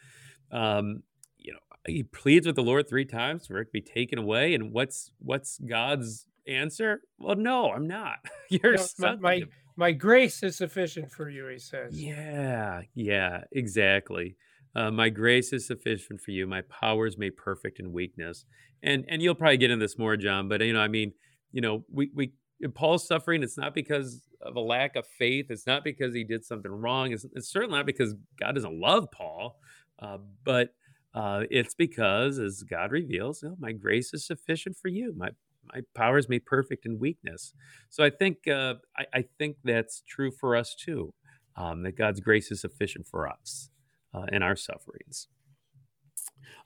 um, 0.51 1.03
you 1.37 1.53
know 1.53 1.59
he 1.87 2.03
pleads 2.03 2.45
with 2.45 2.55
the 2.55 2.63
Lord 2.63 2.87
three 2.87 3.05
times 3.05 3.47
for 3.47 3.59
it 3.59 3.65
to 3.65 3.71
be 3.71 3.81
taken 3.81 4.19
away. 4.19 4.53
And 4.53 4.71
what's 4.71 5.11
what's 5.19 5.59
God's 5.59 6.27
answer? 6.47 7.01
Well, 7.17 7.35
no, 7.35 7.71
I'm 7.71 7.87
not. 7.87 8.17
You're 8.49 8.75
No, 8.75 8.81
my, 8.97 9.07
son 9.07 9.21
my 9.21 9.43
my 9.75 9.91
grace 9.91 10.43
is 10.43 10.57
sufficient 10.57 11.11
for 11.11 11.29
you, 11.29 11.47
he 11.47 11.59
says. 11.59 11.93
yeah, 11.93 12.81
yeah, 12.95 13.43
exactly. 13.51 14.35
Uh, 14.75 14.91
my 14.91 15.09
grace 15.09 15.51
is 15.51 15.65
sufficient 15.65 16.21
for 16.21 16.31
you. 16.31 16.45
My 16.45 16.61
power 16.61 17.07
is 17.07 17.17
made 17.17 17.35
perfect 17.37 17.79
in 17.79 17.91
weakness. 17.91 18.45
And 18.83 19.05
and 19.07 19.21
you'll 19.21 19.35
probably 19.35 19.57
get 19.57 19.71
into 19.71 19.83
this 19.83 19.97
more, 19.97 20.15
John. 20.17 20.47
But 20.47 20.61
you 20.61 20.73
know, 20.73 20.81
I 20.81 20.87
mean, 20.87 21.13
you 21.51 21.61
know, 21.61 21.85
we 21.91 22.11
we 22.13 22.33
Paul's 22.73 23.07
suffering. 23.07 23.41
It's 23.41 23.57
not 23.57 23.73
because 23.73 24.21
of 24.41 24.55
a 24.55 24.59
lack 24.59 24.95
of 24.95 25.05
faith. 25.05 25.47
It's 25.49 25.67
not 25.67 25.83
because 25.83 26.13
he 26.13 26.23
did 26.23 26.45
something 26.45 26.71
wrong. 26.71 27.11
It's, 27.11 27.25
it's 27.33 27.49
certainly 27.49 27.77
not 27.77 27.85
because 27.85 28.15
God 28.39 28.53
doesn't 28.55 28.79
love 28.79 29.07
Paul. 29.11 29.59
Uh, 30.01 30.17
but 30.43 30.69
uh, 31.13 31.43
it's 31.49 31.73
because, 31.73 32.39
as 32.39 32.63
God 32.63 32.91
reveals, 32.91 33.43
you 33.43 33.49
know, 33.49 33.55
my 33.59 33.71
grace 33.71 34.13
is 34.13 34.25
sufficient 34.25 34.77
for 34.77 34.87
you. 34.87 35.13
My 35.15 35.29
my 35.73 35.81
power 35.93 36.17
is 36.17 36.27
made 36.27 36.45
perfect 36.45 36.85
in 36.85 36.97
weakness. 36.97 37.53
So 37.89 38.03
I 38.03 38.09
think 38.09 38.47
uh, 38.47 38.75
I, 38.97 39.05
I, 39.13 39.25
think 39.37 39.57
that's 39.63 40.01
true 40.07 40.31
for 40.31 40.55
us 40.55 40.73
too. 40.73 41.13
Um, 41.55 41.83
that 41.83 41.91
God's 41.91 42.21
grace 42.21 42.49
is 42.49 42.61
sufficient 42.61 43.05
for 43.05 43.27
us 43.27 43.69
uh, 44.13 44.25
in 44.31 44.41
our 44.41 44.55
sufferings. 44.55 45.27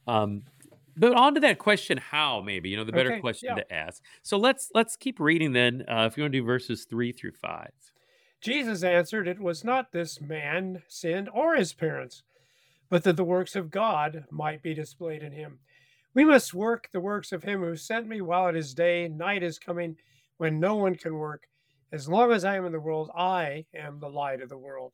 Um, 0.07 0.43
but 0.95 1.13
on 1.13 1.33
to 1.33 1.41
that 1.41 1.57
question, 1.57 1.97
how 1.97 2.41
maybe 2.41 2.69
you 2.69 2.77
know 2.77 2.83
the 2.83 2.91
better 2.91 3.13
Okay, 3.13 3.21
question 3.21 3.49
yeah. 3.49 3.63
to 3.63 3.73
ask. 3.73 4.01
So 4.21 4.37
let's 4.37 4.69
let's 4.73 4.95
keep 4.95 5.19
reading 5.19 5.53
then. 5.53 5.83
Uh, 5.87 6.07
if 6.09 6.15
you 6.15 6.23
want 6.23 6.33
to 6.33 6.39
do 6.39 6.45
verses 6.45 6.85
three 6.89 7.11
through 7.11 7.31
five. 7.31 7.71
Jesus 8.43 8.83
answered, 8.83 9.25
It 9.25 9.39
was 9.39 9.63
not 9.63 9.93
this 9.93 10.19
man 10.19 10.83
sinned 10.89 11.29
or 11.33 11.55
his 11.55 11.73
parents, 11.73 12.23
but 12.89 13.03
that 13.03 13.17
the 13.17 13.23
works 13.23 13.55
of 13.55 13.71
God 13.71 14.25
might 14.31 14.61
be 14.61 14.73
displayed 14.73 15.23
in 15.23 15.31
him. 15.31 15.59
We 16.13 16.25
must 16.25 16.53
work 16.53 16.89
the 16.91 16.99
works 16.99 17.31
of 17.31 17.43
him 17.43 17.61
who 17.61 17.75
sent 17.75 18.07
me 18.07 18.21
while 18.21 18.47
it 18.47 18.55
is 18.55 18.73
day. 18.73 19.07
Night 19.07 19.41
is 19.41 19.57
coming 19.57 19.95
when 20.37 20.59
no 20.59 20.75
one 20.75 20.95
can 20.95 21.15
work. 21.15 21.43
As 21.91 22.07
long 22.07 22.31
as 22.31 22.43
I 22.45 22.55
am 22.55 22.65
in 22.65 22.71
the 22.71 22.79
world, 22.79 23.09
I 23.15 23.65
am 23.75 23.99
the 23.99 24.09
light 24.09 24.41
of 24.41 24.49
the 24.49 24.57
world. 24.57 24.93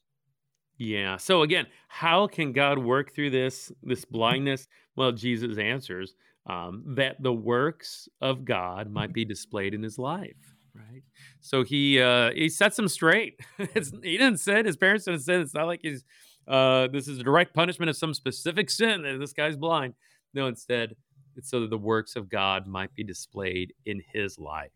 Yeah. 0.77 1.17
So 1.17 1.41
again, 1.41 1.67
how 1.89 2.27
can 2.27 2.53
God 2.53 2.79
work 2.79 3.13
through 3.13 3.31
this 3.31 3.71
this 3.83 4.05
blindness? 4.05 4.67
Well, 4.95 5.11
Jesus 5.11 5.57
answers 5.57 6.15
um, 6.45 6.83
that 6.95 7.21
the 7.21 7.33
works 7.33 8.07
of 8.21 8.45
God 8.45 8.89
might 8.89 9.13
be 9.13 9.25
displayed 9.25 9.73
in 9.73 9.83
his 9.83 9.99
life. 9.99 10.55
Right. 10.73 11.03
So 11.41 11.63
he 11.63 12.01
uh, 12.01 12.31
he 12.31 12.47
sets 12.47 12.79
him 12.79 12.87
straight. 12.87 13.39
he 13.57 14.17
didn't 14.17 14.37
sin. 14.37 14.65
His 14.65 14.77
parents 14.77 15.05
didn't 15.05 15.21
sin. 15.21 15.41
It's 15.41 15.53
not 15.53 15.67
like 15.67 15.81
he's 15.83 16.05
uh, 16.49 16.87
this 16.87 17.07
is 17.07 17.19
a 17.19 17.23
direct 17.23 17.53
punishment 17.53 17.89
of 17.89 17.95
some 17.95 18.13
specific 18.13 18.69
sin 18.69 19.03
that 19.03 19.19
this 19.19 19.33
guy's 19.33 19.55
blind. 19.55 19.93
No, 20.33 20.47
instead, 20.47 20.95
it's 21.35 21.49
so 21.49 21.61
that 21.61 21.69
the 21.69 21.77
works 21.77 22.15
of 22.15 22.29
God 22.29 22.67
might 22.67 22.93
be 22.95 23.03
displayed 23.03 23.73
in 23.85 24.01
his 24.13 24.37
life. 24.37 24.71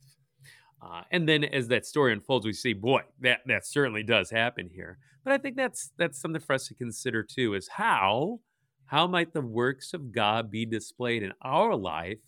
Uh, 0.81 1.01
and 1.12 1.27
then 1.27 1.43
as 1.43 1.67
that 1.69 1.86
story 1.86 2.13
unfolds, 2.13 2.45
we 2.45 2.53
see, 2.53 2.73
boy, 2.73 3.01
that 3.21 3.39
that 3.47 3.65
certainly 3.65 4.03
does 4.03 4.29
happen 4.29 4.69
here. 4.73 4.97
But 5.23 5.33
I 5.33 5.38
think 5.38 5.55
that's 5.55 5.91
that's 5.97 6.19
something 6.19 6.41
for 6.41 6.53
us 6.53 6.67
to 6.67 6.73
consider 6.73 7.23
too: 7.23 7.53
is 7.53 7.67
how 7.69 8.39
how 8.86 9.07
might 9.07 9.33
the 9.33 9.41
works 9.41 9.93
of 9.93 10.12
God 10.12 10.51
be 10.51 10.65
displayed 10.65 11.23
in 11.23 11.31
our 11.41 11.75
life 11.75 12.19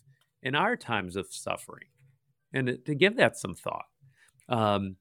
in 0.42 0.54
our 0.54 0.76
times 0.76 1.16
of 1.16 1.26
suffering, 1.30 1.88
and 2.52 2.66
to- 2.66 2.78
to 2.78 2.94
give 2.94 3.16
that 3.16 3.36
some 3.36 3.54
thought. 3.54 3.86
Um, 4.48 4.96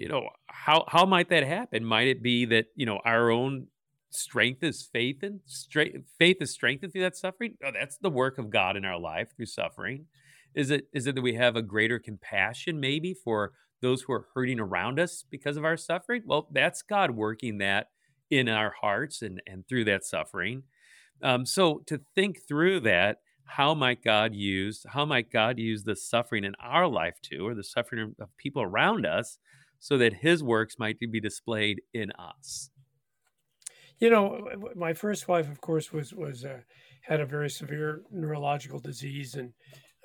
you 0.00 0.08
know, 0.08 0.30
how 0.46 0.86
how 0.88 1.04
might 1.04 1.28
that 1.28 1.46
happen? 1.46 1.84
Might 1.84 2.08
it 2.08 2.22
be 2.22 2.46
that 2.46 2.66
you 2.74 2.86
know 2.86 3.00
our 3.04 3.30
own 3.30 3.66
strength 4.08 4.64
is 4.64 4.88
faith 4.90 5.22
and 5.22 5.40
faith 6.18 6.38
is 6.40 6.50
strengthened 6.50 6.92
through 6.92 7.02
that 7.02 7.18
suffering? 7.18 7.58
Oh, 7.62 7.70
that's 7.70 7.98
the 7.98 8.08
work 8.08 8.38
of 8.38 8.48
God 8.48 8.78
in 8.78 8.86
our 8.86 8.98
life 8.98 9.28
through 9.36 9.46
suffering. 9.46 10.06
Is 10.54 10.70
it 10.70 10.86
is 10.94 11.06
it 11.06 11.16
that 11.16 11.22
we 11.22 11.34
have 11.34 11.54
a 11.54 11.62
greater 11.62 11.98
compassion 11.98 12.80
maybe 12.80 13.12
for 13.12 13.52
those 13.82 14.00
who 14.00 14.14
are 14.14 14.28
hurting 14.34 14.58
around 14.58 14.98
us 14.98 15.22
because 15.30 15.58
of 15.58 15.66
our 15.66 15.76
suffering? 15.76 16.22
Well, 16.24 16.48
that's 16.50 16.80
God 16.80 17.10
working 17.10 17.58
that 17.58 17.88
in 18.30 18.48
our 18.48 18.72
hearts 18.80 19.20
and 19.20 19.42
and 19.46 19.68
through 19.68 19.84
that 19.84 20.06
suffering. 20.06 20.62
Um, 21.22 21.44
so 21.44 21.82
to 21.88 22.00
think 22.14 22.38
through 22.48 22.80
that, 22.80 23.18
how 23.44 23.74
might 23.74 24.02
God 24.02 24.34
use 24.34 24.86
how 24.88 25.04
might 25.04 25.30
God 25.30 25.58
use 25.58 25.84
the 25.84 25.94
suffering 25.94 26.44
in 26.44 26.54
our 26.58 26.88
life 26.88 27.20
too, 27.20 27.46
or 27.46 27.54
the 27.54 27.64
suffering 27.64 28.14
of 28.18 28.34
people 28.38 28.62
around 28.62 29.04
us, 29.04 29.36
so 29.80 29.98
that 29.98 30.12
His 30.12 30.44
works 30.44 30.76
might 30.78 30.98
be 31.00 31.20
displayed 31.20 31.80
in 31.92 32.12
us? 32.12 32.70
You 33.98 34.10
know, 34.10 34.48
my 34.76 34.94
first 34.94 35.28
wife, 35.28 35.50
of 35.50 35.60
course, 35.60 35.92
was 35.92 36.14
was 36.14 36.44
uh, 36.44 36.60
had 37.02 37.20
a 37.20 37.26
very 37.26 37.50
severe 37.50 38.02
neurological 38.10 38.78
disease, 38.78 39.34
and 39.34 39.52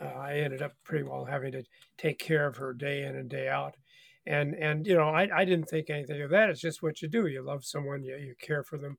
uh, 0.01 0.05
I 0.05 0.39
ended 0.39 0.61
up 0.61 0.73
pretty 0.83 1.03
well 1.03 1.25
having 1.25 1.51
to 1.53 1.63
take 1.97 2.19
care 2.19 2.47
of 2.47 2.57
her 2.57 2.73
day 2.73 3.03
in 3.03 3.15
and 3.15 3.29
day 3.29 3.47
out. 3.47 3.75
And 4.25 4.55
and 4.55 4.85
you 4.85 4.95
know, 4.95 5.09
I, 5.09 5.29
I 5.33 5.45
didn't 5.45 5.69
think 5.69 5.89
anything 5.89 6.21
of 6.21 6.31
that. 6.31 6.49
It's 6.49 6.59
just 6.61 6.81
what 6.81 7.01
you 7.01 7.07
do. 7.07 7.27
You 7.27 7.41
love 7.43 7.63
someone, 7.63 8.03
you 8.03 8.17
you 8.17 8.35
care 8.41 8.63
for 8.63 8.77
them. 8.77 8.97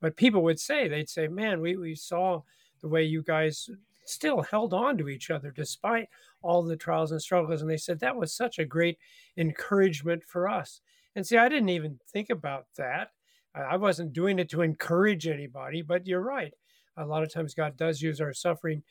But 0.00 0.16
people 0.16 0.42
would 0.42 0.58
say, 0.58 0.88
they'd 0.88 1.08
say, 1.08 1.28
"Man, 1.28 1.60
we 1.60 1.76
we 1.76 1.94
saw 1.94 2.42
the 2.80 2.88
way 2.88 3.04
you 3.04 3.22
guys 3.22 3.68
still 4.06 4.42
held 4.42 4.74
on 4.74 4.98
to 4.98 5.08
each 5.08 5.30
other 5.30 5.52
despite 5.52 6.08
all 6.42 6.62
the 6.62 6.76
trials 6.76 7.12
and 7.12 7.22
struggles." 7.22 7.62
And 7.62 7.70
they 7.70 7.76
said 7.76 8.00
that 8.00 8.16
was 8.16 8.34
such 8.34 8.58
a 8.58 8.64
great 8.64 8.98
encouragement 9.36 10.24
for 10.24 10.48
us. 10.48 10.80
And 11.14 11.26
see, 11.26 11.36
I 11.36 11.48
didn't 11.48 11.68
even 11.70 11.98
think 12.12 12.30
about 12.30 12.66
that. 12.76 13.10
I 13.54 13.76
wasn't 13.76 14.14
doing 14.14 14.38
it 14.38 14.48
to 14.50 14.62
encourage 14.62 15.26
anybody, 15.26 15.82
but 15.82 16.06
you're 16.06 16.22
right. 16.22 16.54
A 16.96 17.04
lot 17.06 17.22
of 17.22 17.32
times 17.32 17.54
God 17.54 17.76
does 17.76 18.00
use 18.00 18.20
our 18.20 18.32
suffering, 18.32 18.82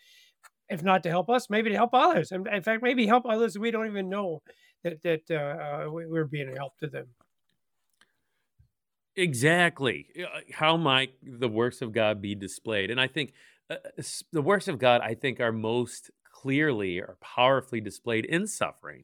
if 0.69 0.83
not 0.83 1.03
to 1.03 1.09
help 1.09 1.29
us, 1.29 1.49
maybe 1.49 1.69
to 1.71 1.75
help 1.75 1.93
others. 1.93 2.31
And 2.31 2.47
in 2.47 2.63
fact, 2.63 2.83
maybe 2.83 3.07
help 3.07 3.25
others 3.25 3.57
we 3.57 3.71
don't 3.71 3.87
even 3.87 4.09
know 4.09 4.43
that 4.83 5.01
that 5.03 5.23
uh, 5.31 5.87
uh, 5.87 5.91
we- 5.91 6.07
we're 6.07 6.25
being 6.25 6.49
a 6.49 6.55
help 6.55 6.77
to 6.79 6.87
them. 6.87 7.07
Exactly. 9.15 10.07
Uh, 10.17 10.39
How 10.51 10.77
might 10.77 11.13
the 11.21 11.49
works 11.49 11.81
of 11.81 11.91
God 11.91 12.21
be 12.21 12.33
displayed? 12.35 12.91
And 12.91 12.99
I 12.99 13.07
think 13.07 13.33
uh, 13.69 13.75
the 14.31 14.41
works 14.41 14.67
of 14.67 14.79
God, 14.79 15.01
I 15.01 15.15
think, 15.15 15.39
are 15.39 15.51
most 15.51 16.11
clearly 16.41 16.99
or 16.99 17.17
powerfully 17.21 17.81
displayed 17.81 18.25
in 18.25 18.47
suffering. 18.47 19.03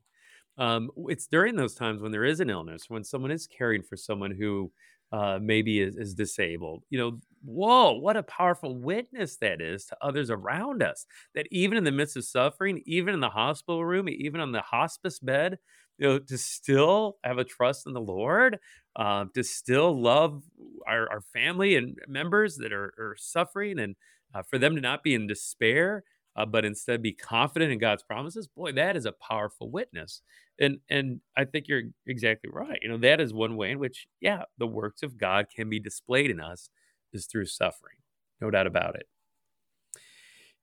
Um, 0.58 0.89
it's 1.08 1.28
during 1.28 1.56
those 1.56 1.76
times 1.76 2.02
when 2.02 2.12
there 2.12 2.26
is 2.26 2.39
an 2.39 2.50
illness, 2.50 2.89
when 2.89 3.04
someone 3.04 3.32
is 3.32 3.47
caring 3.47 3.84
for 3.84 3.95
someone 3.95 4.32
who 4.32 4.71
uh, 5.12 5.39
maybe 5.41 5.80
is, 5.80 5.95
is 5.95 6.13
disabled. 6.15 6.84
You 6.89 7.00
know, 7.00 7.19
whoa, 7.43 7.93
what 7.93 8.17
a 8.17 8.23
powerful 8.23 8.76
witness 8.76 9.38
that 9.38 9.62
is 9.62 9.86
to 9.86 9.97
others 10.02 10.30
around 10.30 10.82
us. 10.82 11.06
That 11.36 11.47
even 11.52 11.78
in 11.78 11.84
the 11.84 11.91
midst 11.91 12.17
of 12.17 12.26
suffering, 12.26 12.82
even 12.86 13.13
in 13.13 13.19
the 13.19 13.30
hospital 13.30 13.86
room, 13.86 14.10
even 14.10 14.41
on 14.41 14.52
the 14.52 14.62
hospice 14.62 15.19
bed, 15.19 15.60
you 15.97 16.08
know, 16.08 16.19
to 16.19 16.38
still 16.38 17.17
have 17.23 17.38
a 17.38 17.43
trust 17.43 17.88
in 17.88 17.93
the 17.93 18.02
Lord 18.02 18.60
um, 18.95 19.32
to 19.36 19.43
still 19.43 20.00
love 20.00 20.43
our, 20.88 21.10
our 21.10 21.21
family 21.21 21.76
and 21.76 21.97
members 22.08 22.58
that 22.58 22.73
are, 22.73 22.93
are 22.97 23.15
suffering 23.17 23.80
and 23.80 23.95
uh, 24.34 24.41
for 24.43 24.58
them 24.58 24.76
to 24.76 24.82
not 24.82 25.04
be 25.04 25.13
in 25.13 25.28
despair 25.28 26.04
uh, 26.38 26.45
but 26.45 26.63
instead 26.63 27.02
be 27.02 27.12
confident 27.13 27.71
in 27.71 27.80
god's 27.80 28.04
promises 28.04 28.47
boy 28.47 28.71
that 28.71 28.95
is 28.95 29.06
a 29.06 29.12
powerful 29.12 29.69
witness. 29.69 30.21
And 30.60 30.80
and 30.89 31.21
i 31.36 31.45
think 31.45 31.67
you're 31.67 31.84
exactly 32.06 32.50
right 32.52 32.80
you 32.82 32.89
know 32.89 32.97
that 33.00 33.19
is 33.19 33.34
one 33.34 33.58
way 33.58 33.71
in 33.71 33.80
which 33.80 34.08
yeah 34.21 34.43
the 34.58 34.67
works 34.67 35.04
of 35.04 35.17
god 35.17 35.47
can 35.56 35.69
be 35.69 35.80
displayed 35.80 36.32
in 36.32 36.39
us 36.39 36.69
is 37.13 37.26
through 37.26 37.45
suffering 37.45 37.97
no 38.39 38.52
doubt 38.52 38.67
about 38.67 38.95
it. 38.95 39.08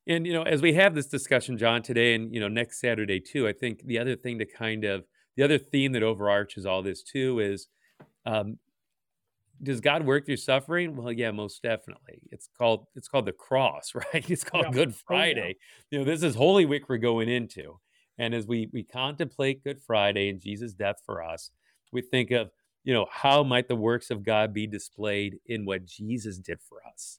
And 0.06 0.26
you 0.26 0.32
know 0.32 0.42
as 0.42 0.62
we 0.62 0.74
have 0.74 0.94
this 0.94 1.06
discussion 1.06 1.58
john 1.58 1.82
today 1.82 2.14
and 2.14 2.32
you 2.34 2.40
know 2.40 2.48
next 2.48 2.80
saturday 2.80 3.20
too 3.20 3.48
i 3.48 3.52
think 3.52 3.84
the 3.84 3.98
other 3.98 4.16
thing 4.16 4.38
to 4.38 4.46
kind 4.46 4.84
of 4.84 5.04
the 5.37 5.42
other 5.42 5.58
theme 5.58 5.92
that 5.92 6.02
overarches 6.02 6.66
all 6.66 6.82
this 6.82 7.02
too 7.02 7.40
is 7.40 7.68
um, 8.26 8.58
does 9.64 9.81
God 9.81 10.05
work 10.07 10.27
through 10.27 10.37
suffering? 10.37 10.96
Well, 10.96 11.12
yeah, 11.12 11.31
most 11.33 11.62
definitely. 11.62 12.20
It's 12.31 12.48
called 12.57 12.87
it's 12.94 13.09
called 13.09 13.27
the 13.27 13.33
cross, 13.33 13.94
right? 14.14 14.29
It's 14.31 14.44
called 14.44 14.66
Yeah. 14.66 14.72
Good 14.72 14.88
Oh, 14.90 14.92
yeah. 14.92 14.96
Friday. 15.07 15.57
You 15.90 15.98
know, 15.98 16.05
this 16.05 16.22
is 16.22 16.35
Holy 16.35 16.66
Week 16.66 16.88
we're 16.88 16.98
going 16.98 17.29
into, 17.29 17.79
and 18.18 18.35
as 18.35 18.46
we 18.46 18.68
we 18.72 18.85
contemplate 18.85 19.64
Good 19.64 19.81
Friday 19.83 20.29
and 20.29 20.40
Jesus' 20.40 20.74
death 20.74 20.96
for 21.05 21.22
us, 21.22 21.50
we 21.92 22.03
think 22.03 22.31
of 22.31 22.50
you 22.85 22.94
know 22.94 23.07
how 23.11 23.42
might 23.42 23.68
the 23.68 23.77
works 23.77 24.11
of 24.11 24.24
God 24.24 24.53
be 24.55 24.66
displayed 24.66 25.38
in 25.46 25.64
what 25.64 25.87
Jesus 25.87 26.38
did 26.38 26.61
for 26.68 26.79
us, 26.87 27.18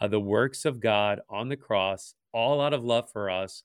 uh, 0.00 0.08
the 0.08 0.20
works 0.20 0.64
of 0.64 0.80
God 0.80 1.20
on 1.28 1.48
the 1.48 1.56
cross, 1.56 2.14
all 2.32 2.60
out 2.60 2.72
of 2.72 2.84
love 2.84 3.10
for 3.12 3.28
us, 3.30 3.64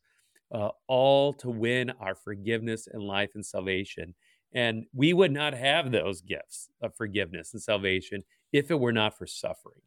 uh, 0.51 0.69
all 0.87 1.33
to 1.33 1.49
win 1.49 1.91
our 1.99 2.15
forgiveness 2.15 2.87
and 2.91 3.03
life 3.03 3.31
and 3.35 3.45
salvation. 3.45 4.15
And 4.55 4.85
we 4.93 5.13
would 5.13 5.31
not 5.31 5.53
have 5.53 5.91
those 5.91 6.21
gifts 6.21 6.69
of 6.81 6.95
forgiveness 6.95 7.53
and 7.53 7.61
salvation 7.61 8.23
if 8.53 8.71
it 8.71 8.79
were 8.79 8.93
not 8.93 9.17
for 9.17 9.27
suffering, 9.27 9.81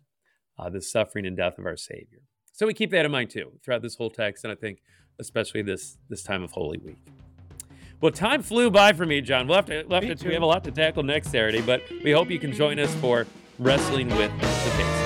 uh, 0.58 0.68
the 0.68 0.82
suffering 0.82 1.26
and 1.26 1.36
death 1.36 1.58
of 1.58 1.64
our 1.64 1.76
Savior. 1.76 2.20
So 2.52 2.66
we 2.66 2.74
keep 2.74 2.90
that 2.90 3.06
in 3.06 3.10
mind 3.10 3.30
too 3.30 3.52
throughout 3.64 3.82
this 3.82 3.96
whole 3.96 4.10
text, 4.10 4.44
and 4.44 4.52
I 4.52 4.56
think 4.56 4.82
especially 5.18 5.62
this 5.62 5.96
this 6.10 6.22
time 6.22 6.42
of 6.42 6.50
Holy 6.50 6.78
Week. 6.78 6.98
Well, 8.00 8.12
time 8.12 8.42
flew 8.42 8.70
by 8.70 8.92
for 8.92 9.06
me, 9.06 9.20
John. 9.20 9.48
We'll 9.48 9.56
have 9.56 9.66
to, 9.66 9.84
we'll 9.88 10.00
have 10.00 10.18
to 10.18 10.28
we 10.28 10.34
have 10.34 10.42
a 10.42 10.46
lot 10.46 10.64
to 10.64 10.70
tackle 10.70 11.02
next 11.02 11.30
Saturday, 11.30 11.62
but 11.62 11.82
we 12.04 12.12
hope 12.12 12.30
you 12.30 12.38
can 12.38 12.52
join 12.52 12.78
us 12.78 12.94
for 12.96 13.26
wrestling 13.58 14.08
with 14.16 14.30
the 14.40 14.46
faith. 14.46 14.97